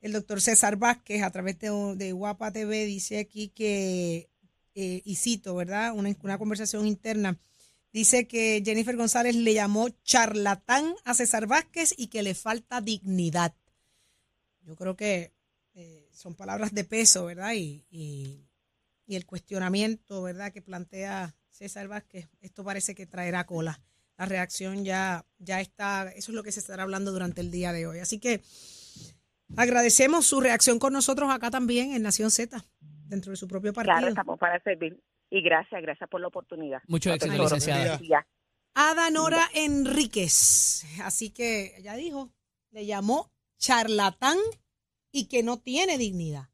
el 0.00 0.12
doctor 0.12 0.40
César 0.40 0.76
Vázquez 0.76 1.22
a 1.22 1.30
través 1.30 1.58
de, 1.58 2.12
Guapa 2.12 2.50
TV. 2.50 2.86
Dice 2.86 3.20
aquí 3.20 3.50
que, 3.50 4.30
eh, 4.74 5.02
y 5.04 5.16
cito, 5.16 5.54
¿verdad? 5.54 5.92
Una, 5.94 6.10
una 6.22 6.38
conversación 6.38 6.86
interna 6.86 7.38
Dice 7.92 8.26
que 8.26 8.62
Jennifer 8.64 8.96
González 8.96 9.36
le 9.36 9.52
llamó 9.52 9.90
charlatán 10.02 10.94
a 11.04 11.12
César 11.12 11.46
Vázquez 11.46 11.94
y 11.96 12.06
que 12.06 12.22
le 12.22 12.34
falta 12.34 12.80
dignidad. 12.80 13.54
Yo 14.62 14.76
creo 14.76 14.96
que 14.96 15.32
eh, 15.74 16.08
son 16.12 16.34
palabras 16.34 16.72
de 16.72 16.84
peso, 16.84 17.26
¿verdad? 17.26 17.52
Y, 17.54 17.84
y, 17.90 18.48
el 19.08 19.26
cuestionamiento, 19.26 20.22
¿verdad? 20.22 20.52
Que 20.52 20.62
plantea 20.62 21.34
César 21.50 21.86
Vázquez, 21.86 22.30
esto 22.40 22.64
parece 22.64 22.94
que 22.94 23.04
traerá 23.04 23.44
cola. 23.44 23.78
La 24.16 24.24
reacción 24.24 24.86
ya, 24.86 25.26
ya 25.38 25.60
está, 25.60 26.10
eso 26.16 26.32
es 26.32 26.34
lo 26.34 26.42
que 26.42 26.50
se 26.50 26.60
estará 26.60 26.84
hablando 26.84 27.12
durante 27.12 27.42
el 27.42 27.50
día 27.50 27.74
de 27.74 27.86
hoy. 27.86 27.98
Así 27.98 28.18
que 28.18 28.40
agradecemos 29.54 30.24
su 30.24 30.40
reacción 30.40 30.78
con 30.78 30.94
nosotros 30.94 31.30
acá 31.30 31.50
también 31.50 31.92
en 31.92 32.00
Nación 32.00 32.30
Z, 32.30 32.64
dentro 32.80 33.32
de 33.32 33.36
su 33.36 33.46
propio 33.46 33.74
partido. 33.74 33.96
Claro, 33.96 34.08
estamos 34.08 34.38
para 34.38 34.58
servir. 34.62 34.98
Y 35.32 35.40
gracias, 35.40 35.80
gracias 35.80 36.10
por 36.10 36.20
la 36.20 36.26
oportunidad. 36.26 36.82
Mucho 36.88 37.10
éxito, 37.10 37.42
licenciada. 37.42 37.98
Ada 38.74 39.10
Nora 39.10 39.48
Enríquez. 39.54 40.84
Así 41.02 41.30
que 41.30 41.74
ya 41.82 41.96
dijo, 41.96 42.30
le 42.70 42.84
llamó 42.84 43.32
charlatán 43.58 44.36
y 45.10 45.28
que 45.28 45.42
no 45.42 45.58
tiene 45.58 45.96
dignidad. 45.96 46.50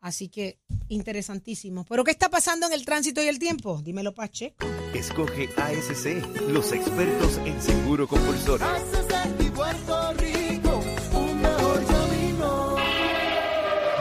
Así 0.00 0.28
que 0.28 0.58
interesantísimo. 0.88 1.84
¿Pero 1.88 2.02
qué 2.02 2.10
está 2.10 2.28
pasando 2.28 2.66
en 2.66 2.72
el 2.72 2.84
tránsito 2.84 3.22
y 3.22 3.28
el 3.28 3.38
tiempo? 3.38 3.80
Dímelo, 3.80 4.12
Pacheco. 4.12 4.66
Escoge 4.92 5.48
ASC, 5.56 6.50
los 6.50 6.72
expertos 6.72 7.38
en 7.44 7.62
seguro 7.62 8.08
compulsorio. 8.08 8.66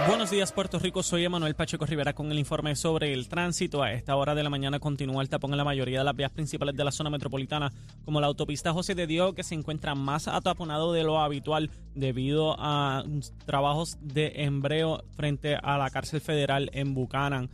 Buenos 0.07 0.29
días 0.29 0.51
Puerto 0.51 0.77
Rico, 0.77 1.01
soy 1.01 1.25
Emanuel 1.25 1.55
Pacheco 1.55 1.83
Rivera 1.87 2.13
con 2.13 2.31
el 2.31 2.37
informe 2.37 2.75
sobre 2.75 3.11
el 3.11 3.27
tránsito. 3.27 3.81
A 3.81 3.91
esta 3.91 4.15
hora 4.15 4.35
de 4.35 4.43
la 4.43 4.51
mañana 4.51 4.79
continúa 4.79 5.23
el 5.23 5.29
tapón 5.29 5.49
en 5.51 5.57
la 5.57 5.63
mayoría 5.63 5.99
de 5.99 6.05
las 6.05 6.15
vías 6.15 6.31
principales 6.31 6.75
de 6.75 6.83
la 6.83 6.91
zona 6.91 7.09
metropolitana, 7.09 7.73
como 8.05 8.21
la 8.21 8.27
autopista 8.27 8.71
José 8.71 8.93
de 8.93 9.07
Diego, 9.07 9.33
que 9.33 9.41
se 9.41 9.55
encuentra 9.55 9.95
más 9.95 10.27
ataponado 10.27 10.93
de 10.93 11.03
lo 11.03 11.19
habitual 11.19 11.71
debido 11.95 12.55
a 12.59 13.03
trabajos 13.47 13.97
de 13.99 14.43
embreo 14.43 15.03
frente 15.15 15.55
a 15.55 15.77
la 15.79 15.89
cárcel 15.89 16.21
federal 16.21 16.69
en 16.73 16.93
Buchanan. 16.93 17.49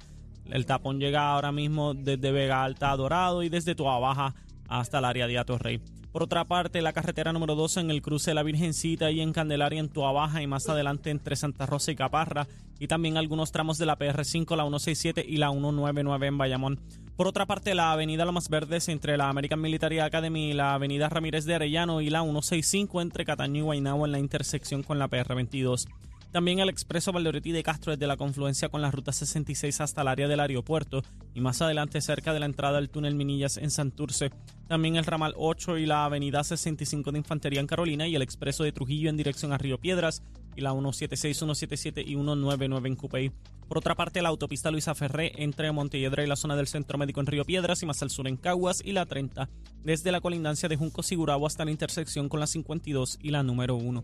El 0.49 0.65
tapón 0.65 0.99
llega 0.99 1.31
ahora 1.31 1.53
mismo 1.53 1.93
desde 1.93 2.33
Vega 2.33 2.65
Alta 2.65 2.91
a 2.91 2.97
Dorado 2.97 3.43
y 3.43 3.49
desde 3.49 3.75
Tua 3.75 3.97
Baja 3.99 4.35
hasta 4.67 4.99
el 4.99 5.05
área 5.05 5.27
de 5.27 5.37
Atorrey. 5.37 5.81
Por 6.11 6.23
otra 6.23 6.43
parte, 6.43 6.81
la 6.81 6.91
carretera 6.91 7.31
número 7.31 7.55
2 7.55 7.77
en 7.77 7.89
el 7.89 8.01
cruce 8.01 8.31
de 8.31 8.35
la 8.35 8.43
Virgencita 8.43 9.11
y 9.11 9.21
en 9.21 9.31
Candelaria 9.31 9.79
en 9.79 9.87
Tuabaja 9.87 10.41
y 10.41 10.47
más 10.47 10.67
adelante 10.67 11.09
entre 11.09 11.37
Santa 11.37 11.65
Rosa 11.65 11.91
y 11.91 11.95
Caparra 11.95 12.47
y 12.79 12.87
también 12.87 13.15
algunos 13.15 13.51
tramos 13.53 13.77
de 13.77 13.85
la 13.85 13.97
PR5, 13.97 14.57
la 14.57 14.63
167 14.63 15.23
y 15.25 15.37
la 15.37 15.51
199 15.51 16.27
en 16.27 16.37
Bayamón. 16.37 16.79
Por 17.15 17.27
otra 17.27 17.45
parte, 17.45 17.75
la 17.75 17.93
avenida 17.93 18.25
Lomas 18.25 18.49
Verdes 18.49 18.89
entre 18.89 19.15
la 19.15 19.29
American 19.29 19.61
Military 19.61 19.99
Academy 19.99 20.49
y 20.49 20.53
la 20.53 20.73
avenida 20.73 21.07
Ramírez 21.07 21.45
de 21.45 21.55
Arellano 21.55 22.01
y 22.01 22.09
la 22.09 22.23
165 22.23 23.01
entre 23.01 23.23
Cataño 23.23 23.59
y 23.59 23.61
Guaynabo 23.61 24.05
en 24.05 24.11
la 24.11 24.19
intersección 24.19 24.83
con 24.83 24.99
la 24.99 25.09
PR22. 25.09 25.87
También 26.31 26.59
el 26.59 26.69
expreso 26.69 27.11
Valdeoreti 27.11 27.51
de 27.51 27.61
Castro 27.61 27.91
desde 27.91 28.07
la 28.07 28.15
confluencia 28.15 28.69
con 28.69 28.81
la 28.81 28.89
ruta 28.89 29.11
66 29.11 29.81
hasta 29.81 30.01
el 30.01 30.07
área 30.07 30.29
del 30.29 30.39
aeropuerto 30.39 31.03
y 31.33 31.41
más 31.41 31.61
adelante 31.61 31.99
cerca 31.99 32.33
de 32.33 32.39
la 32.39 32.45
entrada 32.45 32.77
del 32.79 32.89
túnel 32.89 33.15
Minillas 33.15 33.57
en 33.57 33.69
Santurce. 33.69 34.31
También 34.69 34.95
el 34.95 35.03
ramal 35.03 35.33
8 35.35 35.77
y 35.77 35.85
la 35.85 36.05
avenida 36.05 36.41
65 36.43 37.11
de 37.11 37.17
Infantería 37.17 37.59
en 37.59 37.67
Carolina 37.67 38.07
y 38.07 38.15
el 38.15 38.21
expreso 38.21 38.63
de 38.63 38.71
Trujillo 38.71 39.09
en 39.09 39.17
dirección 39.17 39.51
a 39.51 39.57
Río 39.57 39.77
Piedras 39.77 40.23
y 40.55 40.61
la 40.61 40.71
176, 40.71 41.37
177 41.37 42.01
y 42.01 42.13
199 42.13 42.87
en 42.87 42.95
Cupey. 42.95 43.31
Por 43.67 43.77
otra 43.77 43.95
parte, 43.95 44.21
la 44.21 44.29
autopista 44.29 44.71
Luisa 44.71 44.95
Ferré 44.95 45.33
entre 45.35 45.71
Montelledra 45.73 46.23
y 46.23 46.27
la 46.27 46.37
zona 46.37 46.55
del 46.55 46.67
Centro 46.67 46.97
Médico 46.97 47.19
en 47.19 47.27
Río 47.27 47.43
Piedras 47.43 47.83
y 47.83 47.85
más 47.85 48.01
al 48.01 48.09
sur 48.09 48.27
en 48.29 48.37
Caguas 48.37 48.81
y 48.83 48.93
la 48.93 49.05
30, 49.05 49.49
desde 49.83 50.11
la 50.13 50.21
colindancia 50.21 50.69
de 50.69 50.77
Junco 50.77 51.03
Sigurabo 51.03 51.45
hasta 51.45 51.65
la 51.65 51.71
intersección 51.71 52.29
con 52.29 52.39
la 52.39 52.47
52 52.47 53.19
y 53.21 53.31
la 53.31 53.43
número 53.43 53.75
1. 53.75 54.03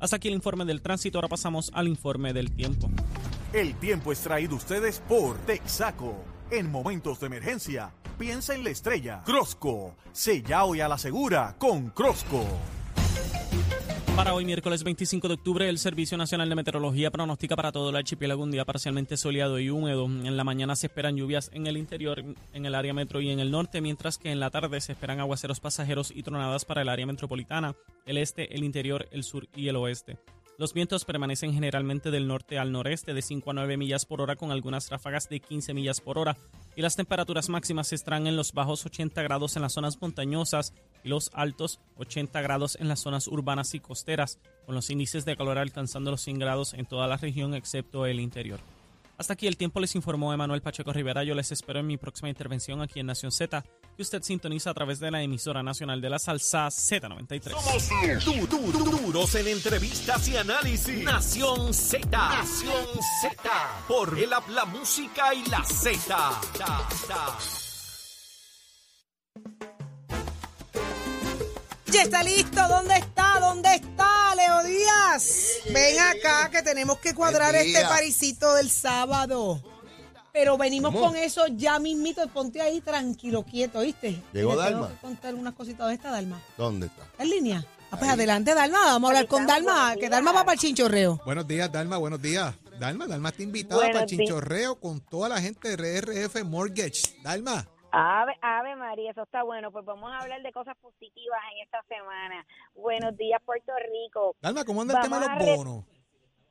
Hasta 0.00 0.16
aquí 0.16 0.28
el 0.28 0.34
informe 0.34 0.64
del 0.64 0.80
tránsito, 0.80 1.18
ahora 1.18 1.28
pasamos 1.28 1.70
al 1.74 1.86
informe 1.86 2.32
del 2.32 2.50
tiempo. 2.50 2.90
El 3.52 3.74
tiempo 3.74 4.12
es 4.12 4.20
traído 4.20 4.56
ustedes 4.56 5.00
por 5.06 5.36
Texaco. 5.40 6.24
En 6.50 6.70
momentos 6.70 7.20
de 7.20 7.26
emergencia, 7.26 7.92
piensa 8.18 8.54
en 8.54 8.64
la 8.64 8.70
estrella. 8.70 9.22
Crosco, 9.26 9.94
sella 10.12 10.64
hoy 10.64 10.80
a 10.80 10.88
la 10.88 10.96
segura 10.96 11.54
con 11.58 11.90
Crosco. 11.90 12.44
Para 14.20 14.34
hoy, 14.34 14.44
miércoles 14.44 14.84
25 14.84 15.28
de 15.28 15.34
octubre, 15.34 15.66
el 15.66 15.78
Servicio 15.78 16.18
Nacional 16.18 16.50
de 16.50 16.54
Meteorología 16.54 17.10
pronostica 17.10 17.56
para 17.56 17.72
todo 17.72 17.88
el 17.88 17.96
archipiélago 17.96 18.42
un 18.42 18.50
día 18.50 18.66
parcialmente 18.66 19.16
soleado 19.16 19.58
y 19.58 19.70
húmedo. 19.70 20.04
En 20.04 20.36
la 20.36 20.44
mañana 20.44 20.76
se 20.76 20.88
esperan 20.88 21.16
lluvias 21.16 21.50
en 21.54 21.66
el 21.66 21.78
interior, 21.78 22.22
en 22.52 22.66
el 22.66 22.74
área 22.74 22.92
metro 22.92 23.22
y 23.22 23.30
en 23.30 23.40
el 23.40 23.50
norte, 23.50 23.80
mientras 23.80 24.18
que 24.18 24.30
en 24.30 24.38
la 24.38 24.50
tarde 24.50 24.78
se 24.82 24.92
esperan 24.92 25.20
aguaceros 25.20 25.58
pasajeros 25.58 26.12
y 26.14 26.22
tronadas 26.22 26.66
para 26.66 26.82
el 26.82 26.90
área 26.90 27.06
metropolitana, 27.06 27.74
el 28.04 28.18
este, 28.18 28.54
el 28.54 28.62
interior, 28.62 29.08
el 29.10 29.24
sur 29.24 29.48
y 29.56 29.68
el 29.68 29.76
oeste. 29.76 30.18
Los 30.60 30.74
vientos 30.74 31.06
permanecen 31.06 31.54
generalmente 31.54 32.10
del 32.10 32.28
norte 32.28 32.58
al 32.58 32.70
noreste 32.70 33.14
de 33.14 33.22
5 33.22 33.50
a 33.50 33.54
9 33.54 33.78
millas 33.78 34.04
por 34.04 34.20
hora 34.20 34.36
con 34.36 34.50
algunas 34.50 34.90
ráfagas 34.90 35.26
de 35.30 35.40
15 35.40 35.72
millas 35.72 36.02
por 36.02 36.18
hora 36.18 36.36
y 36.76 36.82
las 36.82 36.96
temperaturas 36.96 37.48
máximas 37.48 37.94
estarán 37.94 38.26
en 38.26 38.36
los 38.36 38.52
bajos 38.52 38.84
80 38.84 39.22
grados 39.22 39.56
en 39.56 39.62
las 39.62 39.72
zonas 39.72 39.98
montañosas 40.02 40.74
y 41.02 41.08
los 41.08 41.30
altos 41.32 41.80
80 41.96 42.42
grados 42.42 42.76
en 42.78 42.88
las 42.88 43.00
zonas 43.00 43.26
urbanas 43.26 43.72
y 43.72 43.80
costeras, 43.80 44.38
con 44.66 44.74
los 44.74 44.90
índices 44.90 45.24
de 45.24 45.34
calor 45.34 45.56
alcanzando 45.56 46.10
los 46.10 46.20
100 46.20 46.38
grados 46.38 46.74
en 46.74 46.84
toda 46.84 47.08
la 47.08 47.16
región 47.16 47.54
excepto 47.54 48.04
el 48.04 48.20
interior. 48.20 48.60
Hasta 49.16 49.32
aquí 49.32 49.46
el 49.46 49.56
tiempo 49.56 49.80
les 49.80 49.94
informó 49.94 50.30
Emanuel 50.34 50.60
Pacheco 50.60 50.92
Rivera. 50.92 51.24
Yo 51.24 51.34
les 51.34 51.52
espero 51.52 51.80
en 51.80 51.86
mi 51.86 51.96
próxima 51.96 52.28
intervención 52.28 52.82
aquí 52.82 53.00
en 53.00 53.06
Nación 53.06 53.32
Z 53.32 53.64
que 54.00 54.04
usted 54.04 54.22
sintoniza 54.22 54.70
a 54.70 54.74
través 54.74 54.98
de 54.98 55.10
la 55.10 55.22
emisora 55.22 55.62
nacional 55.62 56.00
de 56.00 56.08
la 56.08 56.18
salsa 56.18 56.68
Z93. 56.68 57.50
Somos 57.50 58.24
du- 58.24 58.46
du- 58.46 58.72
du- 58.72 58.84
duros 58.98 59.34
en 59.34 59.46
entrevistas 59.48 60.26
y 60.28 60.38
análisis. 60.38 61.04
Nación 61.04 61.74
Z. 61.74 62.08
Nación 62.08 62.86
Z. 63.20 63.50
Por 63.86 64.18
el 64.18 64.30
La 64.30 64.64
Música 64.64 65.34
y 65.34 65.44
la 65.50 65.62
Z. 65.64 66.40
Ya 71.92 72.02
está 72.04 72.22
listo. 72.22 72.68
¿Dónde 72.68 72.94
está? 72.96 73.38
¿Dónde 73.38 73.74
está, 73.74 74.34
Leo 74.34 74.62
Díaz? 74.64 75.58
Ven 75.74 75.98
acá 76.00 76.48
que 76.50 76.62
tenemos 76.62 76.98
que 77.00 77.12
cuadrar 77.14 77.54
este 77.54 77.82
parisito 77.82 78.54
del 78.54 78.70
sábado. 78.70 79.62
Pero 80.32 80.56
venimos 80.56 80.92
¿Cómo? 80.92 81.06
con 81.06 81.16
eso 81.16 81.46
ya 81.48 81.78
mismito. 81.78 82.26
Ponte 82.28 82.60
ahí 82.60 82.80
tranquilo, 82.80 83.42
quieto, 83.42 83.80
¿viste? 83.80 84.22
Llegó 84.32 84.50
te 84.56 84.56
tengo 84.56 84.56
Dalma. 84.56 84.88
que 84.88 84.96
contar 84.96 85.34
unas 85.34 85.54
cositas 85.54 85.88
de 85.88 85.94
esta 85.94 86.10
Dalma. 86.10 86.40
¿Dónde 86.56 86.86
está? 86.86 87.02
¿Está 87.04 87.22
en 87.24 87.30
línea? 87.30 87.64
Ah, 87.90 87.96
pues 87.98 88.08
adelante, 88.10 88.54
Dalma. 88.54 88.78
Vamos 88.86 89.08
a 89.08 89.12
hablar 89.12 89.26
con 89.26 89.46
Dalma. 89.46 89.94
Que 89.98 90.08
Dalma 90.08 90.32
va 90.32 90.44
para 90.44 90.52
el 90.54 90.58
chinchorreo. 90.60 91.20
Buenos 91.24 91.46
días, 91.48 91.70
Dalma, 91.72 91.96
buenos 91.98 92.22
días. 92.22 92.54
Dalma, 92.78 93.06
Dalma 93.06 93.30
está 93.30 93.42
invitada 93.42 93.76
Buenos 93.80 93.92
para 93.94 94.04
el 94.04 94.08
días. 94.10 94.18
chinchorreo 94.28 94.80
con 94.80 95.00
toda 95.00 95.28
la 95.28 95.40
gente 95.40 95.76
de 95.76 96.00
RF 96.00 96.44
Mortgage. 96.44 97.02
Dalma, 97.22 97.66
Ave, 97.92 98.34
Ave 98.40 98.76
María, 98.76 99.10
eso 99.10 99.24
está 99.24 99.42
bueno. 99.42 99.72
Pues 99.72 99.84
vamos 99.84 100.10
a 100.12 100.18
hablar 100.18 100.40
de 100.42 100.52
cosas 100.52 100.76
positivas 100.80 101.40
en 101.52 101.64
esta 101.64 101.82
semana. 101.88 102.46
Buenos 102.76 103.16
días, 103.16 103.42
Puerto 103.44 103.72
Rico. 103.92 104.36
Dalma, 104.40 104.64
¿cómo 104.64 104.82
anda 104.82 104.94
el 104.94 105.02
tema 105.02 105.18
de 105.18 105.26
los 105.46 105.56
bonos? 105.56 105.84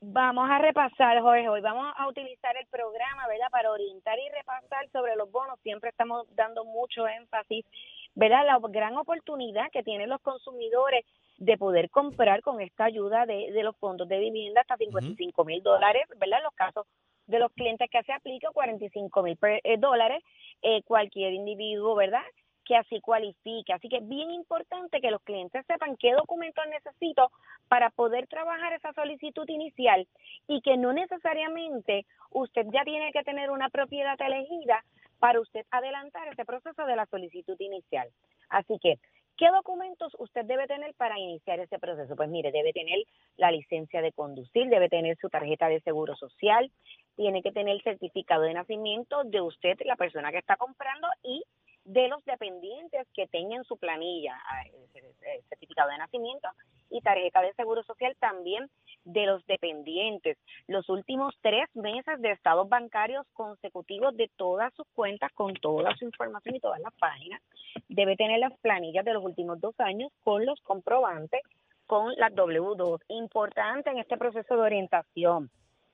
Vamos 0.02 0.48
a 0.48 0.58
repasar, 0.58 1.20
Jorge, 1.20 1.46
hoy 1.50 1.60
vamos 1.60 1.92
a 1.94 2.08
utilizar 2.08 2.56
el 2.56 2.66
programa, 2.68 3.28
¿verdad? 3.28 3.50
Para 3.50 3.70
orientar 3.70 4.18
y 4.18 4.30
repasar 4.30 4.88
sobre 4.92 5.14
los 5.14 5.30
bonos. 5.30 5.60
Siempre 5.60 5.90
estamos 5.90 6.26
dando 6.34 6.64
mucho 6.64 7.06
énfasis, 7.06 7.66
¿verdad? 8.14 8.46
La 8.46 8.58
gran 8.70 8.96
oportunidad 8.96 9.70
que 9.70 9.82
tienen 9.82 10.08
los 10.08 10.22
consumidores 10.22 11.04
de 11.36 11.58
poder 11.58 11.90
comprar 11.90 12.40
con 12.40 12.62
esta 12.62 12.84
ayuda 12.84 13.26
de, 13.26 13.52
de 13.52 13.62
los 13.62 13.76
fondos 13.76 14.08
de 14.08 14.18
vivienda 14.18 14.62
hasta 14.62 14.78
55 14.78 15.44
mil 15.44 15.62
dólares, 15.62 16.04
¿verdad? 16.16 16.38
En 16.38 16.44
los 16.44 16.54
casos 16.54 16.86
de 17.26 17.38
los 17.38 17.52
clientes 17.52 17.88
que 17.90 18.02
se 18.02 18.12
aplica 18.12 18.48
45 18.52 19.22
mil 19.22 19.38
eh, 19.42 19.76
dólares, 19.78 20.22
eh, 20.62 20.82
cualquier 20.82 21.34
individuo, 21.34 21.94
¿verdad? 21.94 22.22
Que 22.70 22.76
así 22.76 23.00
cualifique. 23.00 23.72
Así 23.72 23.88
que 23.88 23.96
es 23.96 24.08
bien 24.08 24.30
importante 24.30 25.00
que 25.00 25.10
los 25.10 25.20
clientes 25.22 25.66
sepan 25.66 25.96
qué 25.96 26.12
documentos 26.12 26.64
necesito 26.68 27.32
para 27.66 27.90
poder 27.90 28.28
trabajar 28.28 28.72
esa 28.74 28.92
solicitud 28.92 29.48
inicial 29.48 30.06
y 30.46 30.60
que 30.60 30.76
no 30.76 30.92
necesariamente 30.92 32.06
usted 32.30 32.66
ya 32.72 32.84
tiene 32.84 33.10
que 33.10 33.24
tener 33.24 33.50
una 33.50 33.70
propiedad 33.70 34.16
elegida 34.20 34.84
para 35.18 35.40
usted 35.40 35.66
adelantar 35.72 36.28
ese 36.28 36.44
proceso 36.44 36.86
de 36.86 36.94
la 36.94 37.06
solicitud 37.06 37.56
inicial. 37.58 38.08
Así 38.50 38.78
que, 38.80 39.00
¿qué 39.36 39.48
documentos 39.50 40.14
usted 40.20 40.44
debe 40.44 40.68
tener 40.68 40.94
para 40.94 41.18
iniciar 41.18 41.58
ese 41.58 41.80
proceso? 41.80 42.14
Pues 42.14 42.28
mire, 42.28 42.52
debe 42.52 42.72
tener 42.72 43.00
la 43.36 43.50
licencia 43.50 44.00
de 44.00 44.12
conducir, 44.12 44.68
debe 44.68 44.88
tener 44.88 45.16
su 45.16 45.28
tarjeta 45.28 45.68
de 45.68 45.80
seguro 45.80 46.14
social, 46.14 46.70
tiene 47.16 47.42
que 47.42 47.50
tener 47.50 47.74
el 47.74 47.82
certificado 47.82 48.42
de 48.42 48.54
nacimiento 48.54 49.24
de 49.24 49.40
usted, 49.40 49.76
la 49.84 49.96
persona 49.96 50.30
que 50.30 50.38
está 50.38 50.54
comprando 50.54 51.08
y 51.24 51.42
de 51.92 52.08
los 52.08 52.24
dependientes 52.24 53.06
que 53.14 53.26
tengan 53.26 53.64
su 53.64 53.76
planilla, 53.76 54.36
ah, 54.48 54.62
el 54.64 54.90
el 55.22 55.42
certificado 55.48 55.90
de 55.90 55.98
nacimiento 55.98 56.48
y 56.88 57.00
tarjeta 57.00 57.40
de 57.42 57.52
seguro 57.54 57.82
social 57.84 58.16
también 58.18 58.68
de 59.04 59.26
los 59.26 59.44
dependientes. 59.46 60.38
Los 60.66 60.88
últimos 60.88 61.34
tres 61.40 61.68
meses 61.74 62.20
de 62.20 62.32
estados 62.32 62.68
bancarios 62.68 63.26
consecutivos 63.32 64.16
de 64.16 64.30
todas 64.36 64.72
sus 64.74 64.86
cuentas, 64.94 65.32
con 65.32 65.54
toda 65.54 65.94
su 65.96 66.04
información 66.04 66.56
y 66.56 66.60
todas 66.60 66.80
las 66.80 66.92
páginas. 66.94 67.40
Debe 67.88 68.16
tener 68.16 68.38
las 68.40 68.56
planillas 68.58 69.04
de 69.04 69.14
los 69.14 69.24
últimos 69.24 69.60
dos 69.60 69.78
años 69.78 70.10
con 70.24 70.44
los 70.44 70.60
comprobantes, 70.62 71.40
con 71.86 72.12
las 72.16 72.32
W2. 72.32 73.00
Importante 73.08 73.90
en 73.90 73.98
este 73.98 74.16
proceso 74.16 74.54
de 74.54 74.62
orientación. 74.62 75.50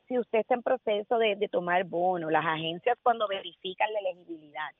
Si 0.09 0.19
usted 0.19 0.39
está 0.39 0.55
en 0.55 0.63
proceso 0.63 1.19
de, 1.19 1.37
de 1.37 1.49
tomar 1.49 1.85
bono, 1.85 2.31
las 2.31 2.47
agencias 2.47 2.97
cuando 3.03 3.27
verifican 3.27 3.93
la 3.93 3.99
elegibilidad, 3.99 4.71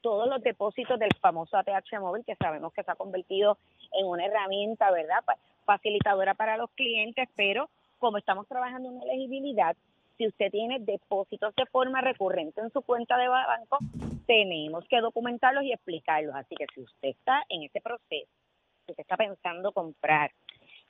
todos 0.00 0.28
los 0.28 0.42
depósitos 0.42 0.98
del 0.98 1.14
famoso 1.20 1.56
ATH 1.56 2.00
móvil 2.00 2.24
que 2.24 2.36
sabemos 2.36 2.72
que 2.72 2.82
se 2.82 2.90
ha 2.90 2.96
convertido 2.96 3.58
en 3.92 4.06
una 4.06 4.26
herramienta, 4.26 4.90
¿verdad? 4.90 5.24
Facilitadora 5.64 6.34
para 6.34 6.56
los 6.56 6.70
clientes, 6.70 7.28
pero 7.36 7.68
como 7.98 8.18
estamos 8.18 8.46
trabajando 8.48 8.88
en 8.88 9.02
elegibilidad, 9.02 9.76
si 10.16 10.26
usted 10.26 10.50
tiene 10.50 10.78
depósitos 10.80 11.54
de 11.54 11.66
forma 11.66 12.00
recurrente 12.00 12.60
en 12.60 12.70
su 12.72 12.82
cuenta 12.82 13.16
de 13.16 13.28
banco, 13.28 13.78
tenemos 14.26 14.84
que 14.88 15.00
documentarlos 15.00 15.64
y 15.64 15.72
explicarlos. 15.72 16.34
Así 16.34 16.54
que 16.56 16.66
si 16.74 16.82
usted 16.82 17.08
está 17.08 17.42
en 17.48 17.62
este 17.62 17.80
proceso, 17.80 18.28
si 18.86 18.92
usted 18.92 19.02
está 19.02 19.16
pensando 19.16 19.72
comprar, 19.72 20.30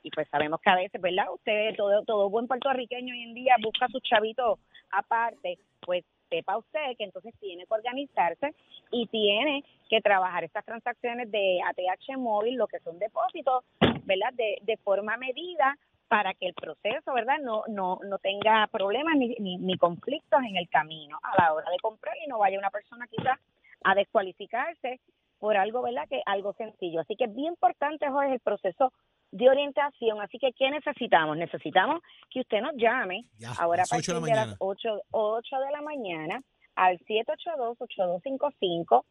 y 0.03 0.09
pues 0.09 0.27
sabemos 0.29 0.59
que 0.61 0.69
a 0.69 0.75
veces, 0.75 0.99
¿verdad? 0.99 1.31
Usted, 1.33 1.75
todo, 1.75 2.03
todo 2.03 2.29
buen 2.29 2.47
puertorriqueño 2.47 3.13
hoy 3.13 3.23
en 3.23 3.33
día 3.33 3.55
busca 3.61 3.87
su 3.87 3.99
chavito 3.99 4.59
aparte, 4.91 5.59
pues 5.81 6.03
sepa 6.31 6.57
usted 6.57 6.95
que 6.97 7.03
entonces 7.03 7.33
tiene 7.39 7.65
que 7.65 7.73
organizarse 7.73 8.55
y 8.89 9.05
tiene 9.07 9.63
que 9.89 10.01
trabajar 10.01 10.43
estas 10.45 10.65
transacciones 10.65 11.29
de 11.29 11.59
ATH 11.61 12.17
móvil, 12.17 12.55
lo 12.55 12.67
que 12.67 12.79
son 12.79 12.97
depósitos, 12.97 13.65
¿verdad? 14.05 14.33
De, 14.33 14.57
de 14.61 14.77
forma 14.77 15.17
medida 15.17 15.77
para 16.07 16.33
que 16.33 16.47
el 16.47 16.53
proceso, 16.53 17.13
¿verdad? 17.13 17.39
No, 17.41 17.63
no, 17.67 17.99
no 18.03 18.17
tenga 18.17 18.67
problemas 18.67 19.15
ni, 19.17 19.35
ni, 19.39 19.57
ni 19.57 19.77
conflictos 19.77 20.41
en 20.43 20.57
el 20.57 20.69
camino 20.69 21.19
a 21.21 21.41
la 21.41 21.53
hora 21.53 21.69
de 21.69 21.77
comprar 21.79 22.15
y 22.23 22.27
no 22.27 22.39
vaya 22.39 22.57
una 22.57 22.69
persona 22.69 23.07
quizás 23.07 23.37
a 23.83 23.95
descualificarse 23.95 24.99
por 25.39 25.57
algo, 25.57 25.81
¿verdad? 25.81 26.07
Que 26.07 26.21
algo 26.25 26.53
sencillo. 26.53 27.01
Así 27.01 27.15
que 27.15 27.25
es 27.25 27.35
bien 27.35 27.53
importante, 27.53 28.09
Jorge, 28.09 28.33
el 28.33 28.39
proceso 28.39 28.93
de 29.31 29.49
orientación. 29.49 30.21
Así 30.21 30.37
que, 30.37 30.51
¿qué 30.53 30.69
necesitamos? 30.69 31.37
Necesitamos 31.37 32.01
que 32.29 32.41
usted 32.41 32.61
nos 32.61 32.73
llame 32.75 33.25
Ya, 33.39 33.51
ahora 33.57 33.81
a 33.83 33.85
las 33.89 33.93
ocho 33.93 34.13
de 34.13 34.19
partir 34.19 34.35
la 34.35 34.41
de, 34.43 34.45
las 34.47 34.47
mañana. 34.47 34.57
8, 34.59 35.01
8 35.11 35.59
de 35.59 35.71
la 35.71 35.81
mañana 35.81 36.43
al 36.75 36.99
782-8255 36.99 39.05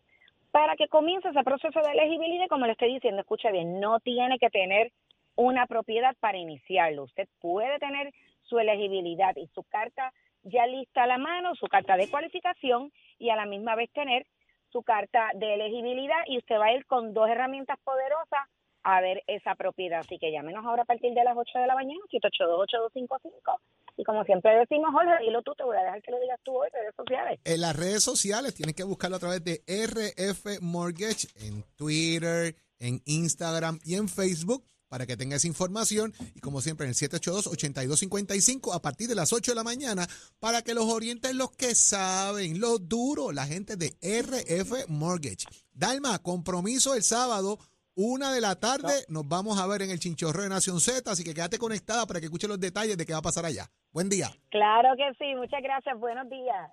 para 0.50 0.76
que 0.76 0.88
comience 0.88 1.28
ese 1.28 1.42
proceso 1.42 1.80
de 1.80 1.92
elegibilidad. 1.92 2.44
y 2.44 2.48
Como 2.48 2.66
le 2.66 2.72
estoy 2.72 2.94
diciendo, 2.94 3.20
escuche 3.20 3.50
bien, 3.52 3.80
no 3.80 4.00
tiene 4.00 4.38
que 4.38 4.50
tener 4.50 4.92
una 5.36 5.66
propiedad 5.66 6.14
para 6.20 6.38
iniciarlo. 6.38 7.04
Usted 7.04 7.28
puede 7.40 7.78
tener 7.78 8.12
su 8.42 8.58
elegibilidad 8.58 9.34
y 9.36 9.46
su 9.54 9.62
carta 9.64 10.12
ya 10.42 10.66
lista 10.66 11.04
a 11.04 11.06
la 11.06 11.18
mano, 11.18 11.54
su 11.54 11.66
carta 11.66 11.96
de 11.96 12.10
cualificación 12.10 12.92
y 13.18 13.30
a 13.30 13.36
la 13.36 13.46
misma 13.46 13.74
vez 13.74 13.90
tener 13.92 14.26
su 14.70 14.82
carta 14.82 15.30
de 15.34 15.54
elegibilidad 15.54 16.22
y 16.26 16.38
usted 16.38 16.56
va 16.56 16.66
a 16.66 16.72
ir 16.72 16.86
con 16.86 17.12
dos 17.12 17.28
herramientas 17.28 17.78
poderosas 17.84 18.40
a 18.82 19.00
ver 19.00 19.22
esa 19.26 19.54
propiedad. 19.54 20.00
Así 20.00 20.18
que 20.18 20.32
llámenos 20.32 20.64
ahora 20.64 20.82
a 20.82 20.86
partir 20.86 21.12
de 21.12 21.24
las 21.24 21.36
8 21.36 21.58
de 21.58 21.66
la 21.66 21.74
mañana, 21.74 22.00
782-8255. 22.10 23.58
Y 23.96 24.04
como 24.04 24.24
siempre 24.24 24.56
decimos, 24.58 24.90
Jorge, 24.92 25.24
dilo 25.24 25.42
tú, 25.42 25.54
te 25.54 25.64
voy 25.64 25.76
a 25.76 25.82
dejar 25.82 26.02
que 26.02 26.10
lo 26.10 26.20
digas 26.20 26.40
tú 26.42 26.56
hoy 26.56 26.68
en 26.72 26.80
redes 26.80 26.94
sociales. 26.96 27.40
En 27.44 27.60
las 27.60 27.76
redes 27.76 28.02
sociales 28.02 28.54
tienen 28.54 28.74
que 28.74 28.84
buscarlo 28.84 29.16
a 29.16 29.20
través 29.20 29.44
de 29.44 29.62
RF 29.66 30.62
Mortgage 30.62 31.28
en 31.46 31.64
Twitter, 31.76 32.54
en 32.78 33.02
Instagram 33.04 33.78
y 33.84 33.96
en 33.96 34.08
Facebook 34.08 34.64
para 34.90 35.06
que 35.06 35.16
tenga 35.16 35.36
esa 35.36 35.46
información. 35.46 36.12
Y 36.34 36.40
como 36.40 36.60
siempre, 36.60 36.84
en 36.84 36.90
el 36.90 36.96
782-8255 36.96 38.74
a 38.74 38.82
partir 38.82 39.08
de 39.08 39.14
las 39.14 39.32
8 39.32 39.52
de 39.52 39.54
la 39.54 39.64
mañana 39.64 40.06
para 40.40 40.62
que 40.62 40.74
los 40.74 40.86
orienten 40.86 41.38
los 41.38 41.52
que 41.52 41.74
saben, 41.74 42.60
los 42.60 42.86
duros, 42.88 43.32
la 43.32 43.46
gente 43.46 43.76
de 43.76 43.96
RF 44.02 44.88
Mortgage. 44.88 45.46
Dalma, 45.72 46.18
compromiso 46.18 46.94
el 46.94 47.04
sábado. 47.04 47.58
Una 47.94 48.32
de 48.32 48.40
la 48.40 48.54
tarde 48.58 49.04
nos 49.08 49.26
vamos 49.28 49.58
a 49.58 49.66
ver 49.66 49.82
en 49.82 49.90
el 49.90 49.98
Chinchorreo 49.98 50.44
de 50.44 50.48
Nación 50.48 50.80
Z, 50.80 51.10
así 51.10 51.24
que 51.24 51.34
quédate 51.34 51.58
conectada 51.58 52.06
para 52.06 52.20
que 52.20 52.26
escuche 52.26 52.46
los 52.48 52.58
detalles 52.60 52.96
de 52.96 53.04
qué 53.04 53.12
va 53.12 53.18
a 53.18 53.22
pasar 53.22 53.44
allá. 53.44 53.70
Buen 53.92 54.08
día. 54.08 54.30
Claro 54.50 54.90
que 54.96 55.04
sí, 55.18 55.34
muchas 55.36 55.60
gracias, 55.62 55.98
buenos 55.98 56.28
días. 56.30 56.70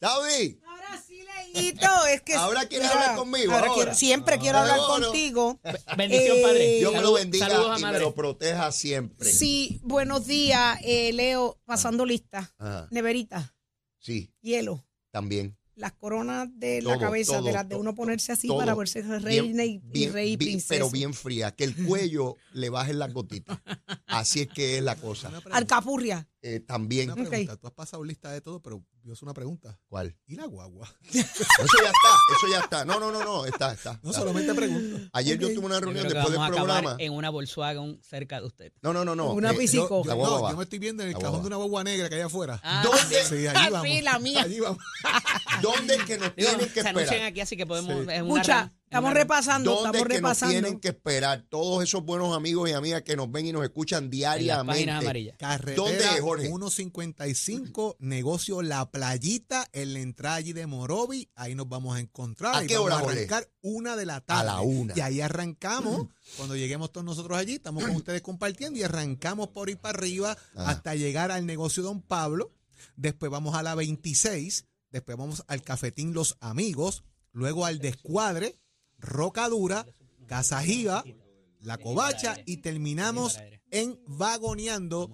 David, 0.00 0.58
Ahora 0.64 1.02
sí, 1.04 1.24
Leito, 1.54 2.06
es 2.06 2.22
que 2.22 2.34
Ahora 2.34 2.66
quieres 2.68 2.88
Mira, 2.88 3.00
hablar 3.02 3.16
conmigo, 3.18 3.52
ahora 3.52 3.66
ahora. 3.66 3.74
quiero- 3.74 3.94
siempre 3.94 4.38
quiero 4.38 4.58
Ah, 4.58 4.60
hablar 4.62 4.78
bueno. 4.88 5.06
contigo. 5.06 5.60
Bendición, 5.96 6.36
Eh, 6.38 6.42
padre. 6.42 6.78
Dios 6.78 6.92
me 6.92 7.02
lo 7.02 7.12
bendiga 7.14 7.48
y 7.76 7.82
me 7.82 7.98
lo 7.98 8.14
proteja 8.14 8.70
siempre. 8.70 9.28
Sí, 9.28 9.80
buenos 9.82 10.26
días, 10.28 10.78
eh, 10.84 11.12
Leo, 11.12 11.58
pasando 11.64 12.06
lista. 12.06 12.54
Ajá, 12.58 12.86
Neverita, 12.92 13.56
sí, 13.98 14.32
hielo, 14.40 14.84
también. 15.10 15.57
Las 15.78 15.92
coronas 15.92 16.48
de 16.58 16.82
la 16.82 16.98
cabeza, 16.98 17.34
todo, 17.38 17.46
de 17.46 17.52
las 17.52 17.68
de 17.68 17.76
uno 17.76 17.94
ponerse 17.94 18.32
así 18.32 18.48
todo. 18.48 18.58
para 18.58 18.74
verse 18.74 19.02
reina 19.02 19.64
y, 19.64 19.74
y 19.74 19.78
bien- 19.90 20.12
rey 20.12 20.32
y 20.32 20.36
princesa. 20.36 20.68
pero 20.74 20.90
bien 20.90 21.14
fría, 21.14 21.52
que 21.52 21.64
el 21.64 21.74
cuello 21.86 22.36
le 22.52 22.68
bajen 22.68 22.98
las 22.98 23.12
gotitas. 23.12 23.58
Así 24.06 24.40
es 24.42 24.48
que 24.48 24.78
es 24.78 24.82
la 24.84 24.96
cosa. 24.96 25.30
Alcapurria. 25.50 26.26
Eh, 26.54 26.60
también. 26.60 27.10
Una 27.10 27.28
pregunta, 27.28 27.56
tú 27.56 27.66
has 27.66 27.72
pasado 27.72 28.04
lista 28.04 28.30
de 28.32 28.40
todo, 28.40 28.60
pero 28.60 28.82
yo 29.02 29.12
es 29.12 29.22
una 29.22 29.32
pregunta. 29.34 29.78
¿Cuál? 29.88 30.16
¿Y 30.26 30.36
la 30.36 30.46
guagua? 30.46 30.88
Eso 31.12 31.22
ya 31.82 31.88
está, 31.90 32.36
eso 32.36 32.46
ya 32.50 32.58
está. 32.60 32.84
No, 32.84 33.00
no, 33.00 33.10
no, 33.10 33.24
no, 33.24 33.46
está, 33.46 33.72
está. 33.72 33.98
No, 34.02 34.12
solamente 34.12 34.54
pregunto. 34.54 35.08
Ayer 35.12 35.38
yo 35.38 35.48
tuve 35.54 35.66
una 35.66 35.76
Yo 35.76 35.80
reunión 35.80 36.08
después 36.08 36.30
del 36.32 36.46
programa. 36.52 36.96
en 36.98 37.12
una 37.12 37.30
Volkswagen 37.30 38.00
cerca 38.02 38.40
de 38.40 38.46
usted. 38.46 38.72
No, 38.82 38.92
no, 38.92 39.04
no, 39.04 39.14
no. 39.14 39.32
Una 39.32 39.50
eh, 39.52 39.66
Yo, 39.66 39.88
no, 39.88 40.50
yo 40.50 40.56
me 40.56 40.64
estoy 40.64 40.78
viendo 40.78 41.02
en 41.02 41.08
el 41.10 41.14
La 41.14 41.18
cajón 41.20 41.30
guagua. 41.30 41.42
de 41.42 41.46
una 41.48 41.56
guagua 41.56 41.84
negra 41.84 42.08
que 42.08 42.14
hay 42.16 42.20
afuera. 42.22 42.60
Ah, 42.62 42.82
¿Dónde, 42.84 43.24
Sí, 43.24 43.46
allí 43.46 43.70
vamos. 43.70 43.88
Sí, 43.88 44.02
la 44.02 44.18
mía. 44.18 44.42
Allí 44.42 44.60
vamos. 44.60 44.78
¿Dónde 45.62 45.94
es 45.94 46.04
que 46.04 46.18
nos 46.18 46.36
Digo, 46.36 46.48
tienen 46.50 46.68
que 46.72 46.82
se 46.82 46.88
anuncian 46.88 47.02
esperar? 47.14 47.28
aquí, 47.30 47.40
así 47.40 47.56
que 47.56 47.66
podemos. 47.66 48.04
Sí. 48.04 48.10
es 48.12 48.22
una 48.22 48.72
es 48.87 48.87
estamos 48.88 49.12
repasando, 49.14 49.70
¿Dónde 49.70 49.98
es 49.98 50.02
estamos 50.02 50.08
que 50.08 50.14
nos 50.14 50.16
repasando. 50.28 50.52
tienen 50.52 50.80
que 50.80 50.88
esperar 50.88 51.44
todos 51.48 51.82
esos 51.84 52.02
buenos 52.04 52.34
amigos 52.36 52.68
y 52.68 52.72
amigas 52.72 53.02
que 53.02 53.16
nos 53.16 53.30
ven 53.30 53.46
y 53.46 53.52
nos 53.52 53.62
escuchan 53.62 54.08
diariamente? 54.10 54.90
amarillas. 54.90 55.36
Carretera 55.38 55.76
¿Dónde 55.76 56.04
es, 56.04 56.20
Jorge? 56.20 56.46
155, 56.46 57.96
negocio 58.00 58.62
La 58.62 58.90
Playita, 58.90 59.68
en 59.72 59.92
la 59.94 60.00
entrada 60.00 60.36
allí 60.36 60.52
de 60.52 60.66
Morovi. 60.66 61.28
Ahí 61.34 61.54
nos 61.54 61.68
vamos 61.68 61.96
a 61.96 62.00
encontrar. 62.00 62.54
¿A 62.56 62.66
qué 62.66 62.74
vamos 62.74 62.86
hora, 62.86 62.96
a 62.96 63.00
Jorge? 63.00 63.16
arrancar 63.18 63.48
una 63.62 63.96
de 63.96 64.06
la 64.06 64.20
tarde. 64.20 64.46
la 64.46 64.60
una. 64.60 64.94
Y 64.96 65.00
ahí 65.00 65.20
arrancamos. 65.20 66.08
Cuando 66.36 66.56
lleguemos 66.56 66.90
todos 66.92 67.04
nosotros 67.04 67.38
allí, 67.38 67.54
estamos 67.54 67.84
con 67.84 67.94
ustedes 67.96 68.22
compartiendo 68.22 68.78
y 68.78 68.82
arrancamos 68.82 69.48
por 69.48 69.70
ir 69.70 69.78
para 69.78 69.98
arriba 69.98 70.36
Ah. 70.56 70.70
hasta 70.70 70.94
llegar 70.94 71.30
al 71.30 71.46
negocio 71.46 71.82
Don 71.82 72.00
Pablo. 72.02 72.52
Después 72.96 73.30
vamos 73.30 73.54
a 73.54 73.62
la 73.62 73.74
26. 73.74 74.66
Después 74.90 75.16
vamos 75.18 75.44
al 75.48 75.62
cafetín 75.62 76.14
Los 76.14 76.36
Amigos. 76.40 77.04
Luego 77.32 77.66
al 77.66 77.78
Descuadre, 77.78 78.56
Rocadura, 78.98 79.86
Casa 80.26 80.62
Giga, 80.62 81.04
La 81.60 81.78
Covacha 81.78 82.36
y 82.46 82.58
terminamos 82.58 83.38
en 83.70 84.00
Vagoneando 84.06 85.10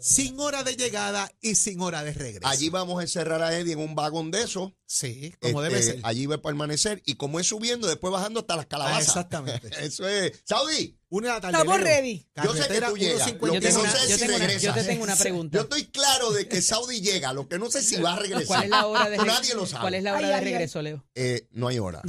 sin 0.00 0.40
hora 0.40 0.64
de 0.64 0.74
llegada 0.74 1.30
y 1.40 1.54
sin 1.54 1.80
hora 1.80 2.02
de 2.02 2.12
regreso. 2.12 2.48
Allí 2.48 2.68
vamos 2.70 2.98
a 2.98 3.02
encerrar 3.02 3.40
a 3.40 3.56
Eddie 3.56 3.74
en 3.74 3.78
un 3.78 3.94
vagón 3.94 4.32
de 4.32 4.42
esos. 4.42 4.72
Sí, 4.84 5.32
como 5.40 5.62
Este, 5.62 5.74
debe 5.76 5.82
ser. 5.92 6.00
Allí 6.02 6.26
va 6.26 6.34
a 6.36 6.42
permanecer. 6.42 7.00
Y 7.06 7.14
como 7.14 7.38
es 7.38 7.46
subiendo, 7.46 7.86
después 7.86 8.12
bajando 8.12 8.40
hasta 8.40 8.56
las 8.56 8.66
calabazas. 8.66 8.98
Ah, 8.98 9.02
exactamente. 9.02 9.70
Eso 9.80 10.08
es. 10.08 10.42
Saudi, 10.44 10.98
Una 11.08 11.28
de 11.28 11.34
la 11.34 11.40
tarde. 11.40 11.58
Estamos 11.58 11.80
ready. 11.80 12.26
Yo 12.42 12.52
sé 12.52 12.68
que 12.68 12.80
tú 12.80 12.96
llegas. 12.96 13.24
155. 13.28 13.46
Lo 13.46 13.54
Yo 13.54 13.60
que 13.60 13.70
no 13.72 13.80
una- 13.80 13.90
sé 13.92 14.08
yo 14.08 14.14
si 14.14 14.20
tengo 14.20 14.34
una- 14.36 14.46
regresa. 14.46 14.66
yo 14.66 14.74
te 14.74 14.84
tengo 14.84 15.04
una 15.04 15.16
pregunta. 15.16 15.56
Yo 15.58 15.62
estoy 15.62 15.84
claro 15.86 16.30
de 16.32 16.48
que 16.48 16.62
Saudi 16.62 17.00
llega. 17.00 17.32
Lo 17.32 17.48
que 17.48 17.58
no 17.60 17.70
sé 17.70 17.80
si 17.82 18.00
va 18.00 18.14
a 18.14 18.18
regresar. 18.18 18.46
¿Cuál 18.48 18.64
es 18.64 18.70
la 18.70 18.86
hora 18.88 19.08
de, 19.08 19.16
Nadie 19.18 19.54
lo 19.54 19.66
sabe. 19.66 19.82
¿Cuál 19.82 19.94
es 19.94 20.02
la 20.02 20.10
hora 20.14 20.20
Ay, 20.20 20.26
de 20.26 20.34
ay. 20.34 20.44
regreso, 20.44 20.82
Leo? 20.82 21.04
Eh, 21.14 21.46
no 21.52 21.68
hay 21.68 21.78
hora. 21.78 22.02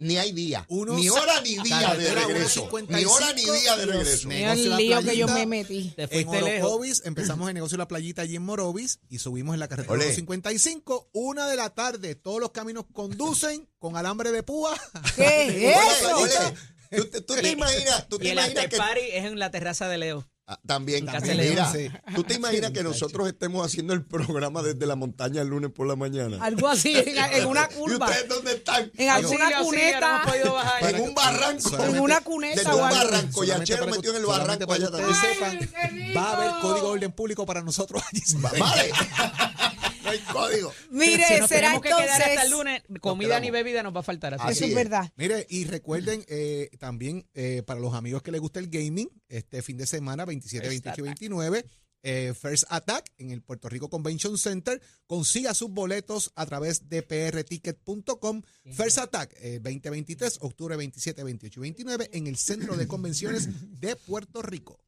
Ni 0.00 0.16
hay 0.18 0.32
día. 0.32 0.66
Uno 0.68 0.94
ni 0.96 1.08
hora 1.08 1.40
ni 1.40 1.56
día 1.58 1.94
de 1.94 2.12
regreso. 2.14 2.68
155, 2.68 2.92
Ni 2.98 3.04
hora 3.04 3.32
ni 3.32 3.42
día 3.44 3.76
de 3.76 3.86
regreso. 3.86 4.28
Mira 4.28 4.52
el 4.52 4.58
Negocio 4.64 4.70
La 4.70 4.76
lío 4.76 5.02
que 5.10 5.16
yo 5.16 5.28
me 5.28 5.46
metí. 5.46 5.92
Te 5.96 6.20
En. 6.20 6.28
Orocovis, 6.28 7.02
empezamos 7.04 7.48
el 7.48 7.54
negocio 7.54 7.76
de 7.76 7.82
la 7.82 7.88
playita 7.88 8.22
allí 8.22 8.36
en 8.36 8.42
Morovis 8.42 8.98
y 9.08 9.18
subimos 9.20 9.54
en 9.54 9.60
la 9.60 9.68
carretera 9.68 9.94
Olé. 9.94 10.12
55, 10.14 11.10
una 11.12 11.48
de 11.48 11.56
la 11.56 11.70
tarde, 11.70 12.16
todos 12.16 12.40
los 12.40 12.50
caminos 12.50 12.84
conducen 12.92 13.68
con 13.78 13.96
alambre 13.96 14.32
de 14.32 14.42
púa. 14.42 14.74
¿Qué 15.16 15.70
es 15.70 15.76
eso? 16.02 16.54
¿tú, 16.90 17.04
te- 17.06 17.20
tú 17.20 17.34
te 17.34 17.50
imaginas, 17.50 18.08
tú 18.08 18.18
te 18.18 18.26
Y 18.26 18.28
el 18.30 18.34
imaginas 18.38 18.66
que 18.68 18.76
party 18.76 19.00
es 19.12 19.24
en 19.24 19.38
la 19.38 19.50
terraza 19.50 19.88
de 19.88 19.98
Leo. 19.98 20.28
Ah, 20.46 20.60
también, 20.66 21.06
también, 21.06 21.38
mira, 21.38 21.72
sí. 21.72 21.88
tú 22.14 22.22
te 22.22 22.34
imaginas 22.38 22.70
que 22.72 22.82
nosotros 22.82 23.26
estemos 23.26 23.64
haciendo 23.64 23.94
el 23.94 24.04
programa 24.04 24.62
desde 24.62 24.84
la 24.84 24.94
montaña 24.94 25.40
el 25.40 25.48
lunes 25.48 25.70
por 25.70 25.86
la 25.86 25.96
mañana. 25.96 26.36
Algo 26.44 26.68
así, 26.68 26.94
en, 26.94 27.16
en 27.32 27.46
una 27.46 27.66
¿Y 27.70 27.74
curva. 27.74 28.06
ustedes 28.06 28.28
dónde 28.28 28.52
están? 28.52 28.92
En 28.94 29.08
alguna 29.08 29.48
no 29.48 29.64
cuneta. 29.64 30.22
bajar. 30.52 30.94
En 30.94 31.00
un 31.00 31.14
barranco. 31.14 31.84
En 31.84 31.98
una 31.98 32.20
cuneta 32.20 32.56
Desde 32.60 32.70
o 32.72 32.74
un 32.76 32.82
barranco. 32.82 33.40
Para 33.46 33.64
que- 33.64 33.86
metió 33.86 34.10
en 34.10 34.16
el 34.16 34.26
barranco 34.26 34.66
para 34.66 34.80
allá 34.84 34.90
también. 34.90 35.14
sepan, 35.14 36.14
va 36.14 36.30
a 36.30 36.36
haber 36.36 36.50
código 36.60 36.86
de 36.88 36.92
orden 36.92 37.12
público 37.12 37.46
para 37.46 37.62
nosotros 37.62 38.02
allí. 38.12 38.22
Vale. 38.60 38.92
no 40.04 40.10
hay 40.10 40.18
código. 40.20 40.72
Mire, 40.90 41.24
si 41.26 41.40
nos 41.40 41.48
será 41.48 41.60
tenemos 41.68 41.82
que 41.82 41.88
quedar 41.88 42.08
hasta 42.08 42.24
el 42.24 42.30
entonces. 42.32 42.50
lunes, 42.50 42.82
comida 43.00 43.40
ni 43.40 43.50
bebida 43.50 43.82
nos 43.82 43.94
va 43.94 44.00
a 44.00 44.04
faltar. 44.04 44.34
Así 44.34 44.64
es 44.64 44.70
es. 44.70 44.74
verdad. 44.74 45.12
Mire, 45.16 45.46
y 45.48 45.64
recuerden 45.64 46.24
eh, 46.28 46.70
también 46.78 47.26
eh, 47.34 47.62
para 47.66 47.80
los 47.80 47.94
amigos 47.94 48.22
que 48.22 48.30
les 48.30 48.40
gusta 48.40 48.60
el 48.60 48.68
gaming, 48.68 49.08
este 49.28 49.62
fin 49.62 49.76
de 49.76 49.86
semana, 49.86 50.24
27, 50.24 50.68
First 50.68 50.84
28 50.84 51.00
y 51.00 51.08
Attack. 51.08 51.20
29, 51.20 51.64
eh, 52.06 52.34
First 52.38 52.64
Attack 52.68 53.12
en 53.16 53.30
el 53.30 53.40
Puerto 53.42 53.68
Rico 53.68 53.88
Convention 53.88 54.36
Center. 54.36 54.80
Consiga 55.06 55.54
sus 55.54 55.70
boletos 55.70 56.32
a 56.34 56.44
través 56.44 56.88
de 56.88 57.02
prticket.com. 57.02 58.42
First 58.72 58.98
Attack 58.98 59.34
eh, 59.38 59.58
2023, 59.62 60.38
octubre 60.42 60.76
27, 60.76 61.24
28 61.24 61.60
y 61.60 61.62
29 61.62 62.10
en 62.12 62.26
el 62.26 62.36
Centro 62.36 62.76
de 62.76 62.86
Convenciones 62.86 63.48
de 63.80 63.96
Puerto 63.96 64.42
Rico. 64.42 64.83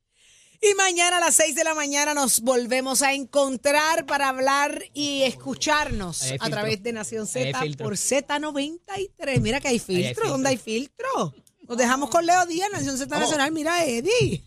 Y 0.68 0.74
mañana 0.74 1.18
a 1.18 1.20
las 1.20 1.36
6 1.36 1.54
de 1.54 1.62
la 1.62 1.74
mañana 1.74 2.12
nos 2.12 2.40
volvemos 2.40 3.02
a 3.02 3.12
encontrar 3.12 4.04
para 4.04 4.30
hablar 4.30 4.82
y 4.94 5.22
escucharnos 5.22 6.22
hay 6.22 6.38
a 6.40 6.50
través 6.50 6.82
de 6.82 6.92
Nación 6.92 7.28
hay 7.32 7.52
Z 7.52 7.84
por 7.84 7.94
Z93. 7.94 9.40
Mira 9.40 9.60
que 9.60 9.68
hay 9.68 9.74
hay 9.74 9.78
filtro. 9.78 10.06
filtro. 10.06 10.28
¿Dónde 10.28 10.48
hay 10.48 10.56
filtro? 10.56 11.34
Nos 11.68 11.78
dejamos 11.78 12.10
con 12.10 12.26
Leo 12.26 12.44
Díaz, 12.46 12.68
Nación 12.72 12.98
Z. 12.98 13.16
Nacional. 13.16 13.52
Mira, 13.52 13.84
Eddie. 13.84 14.42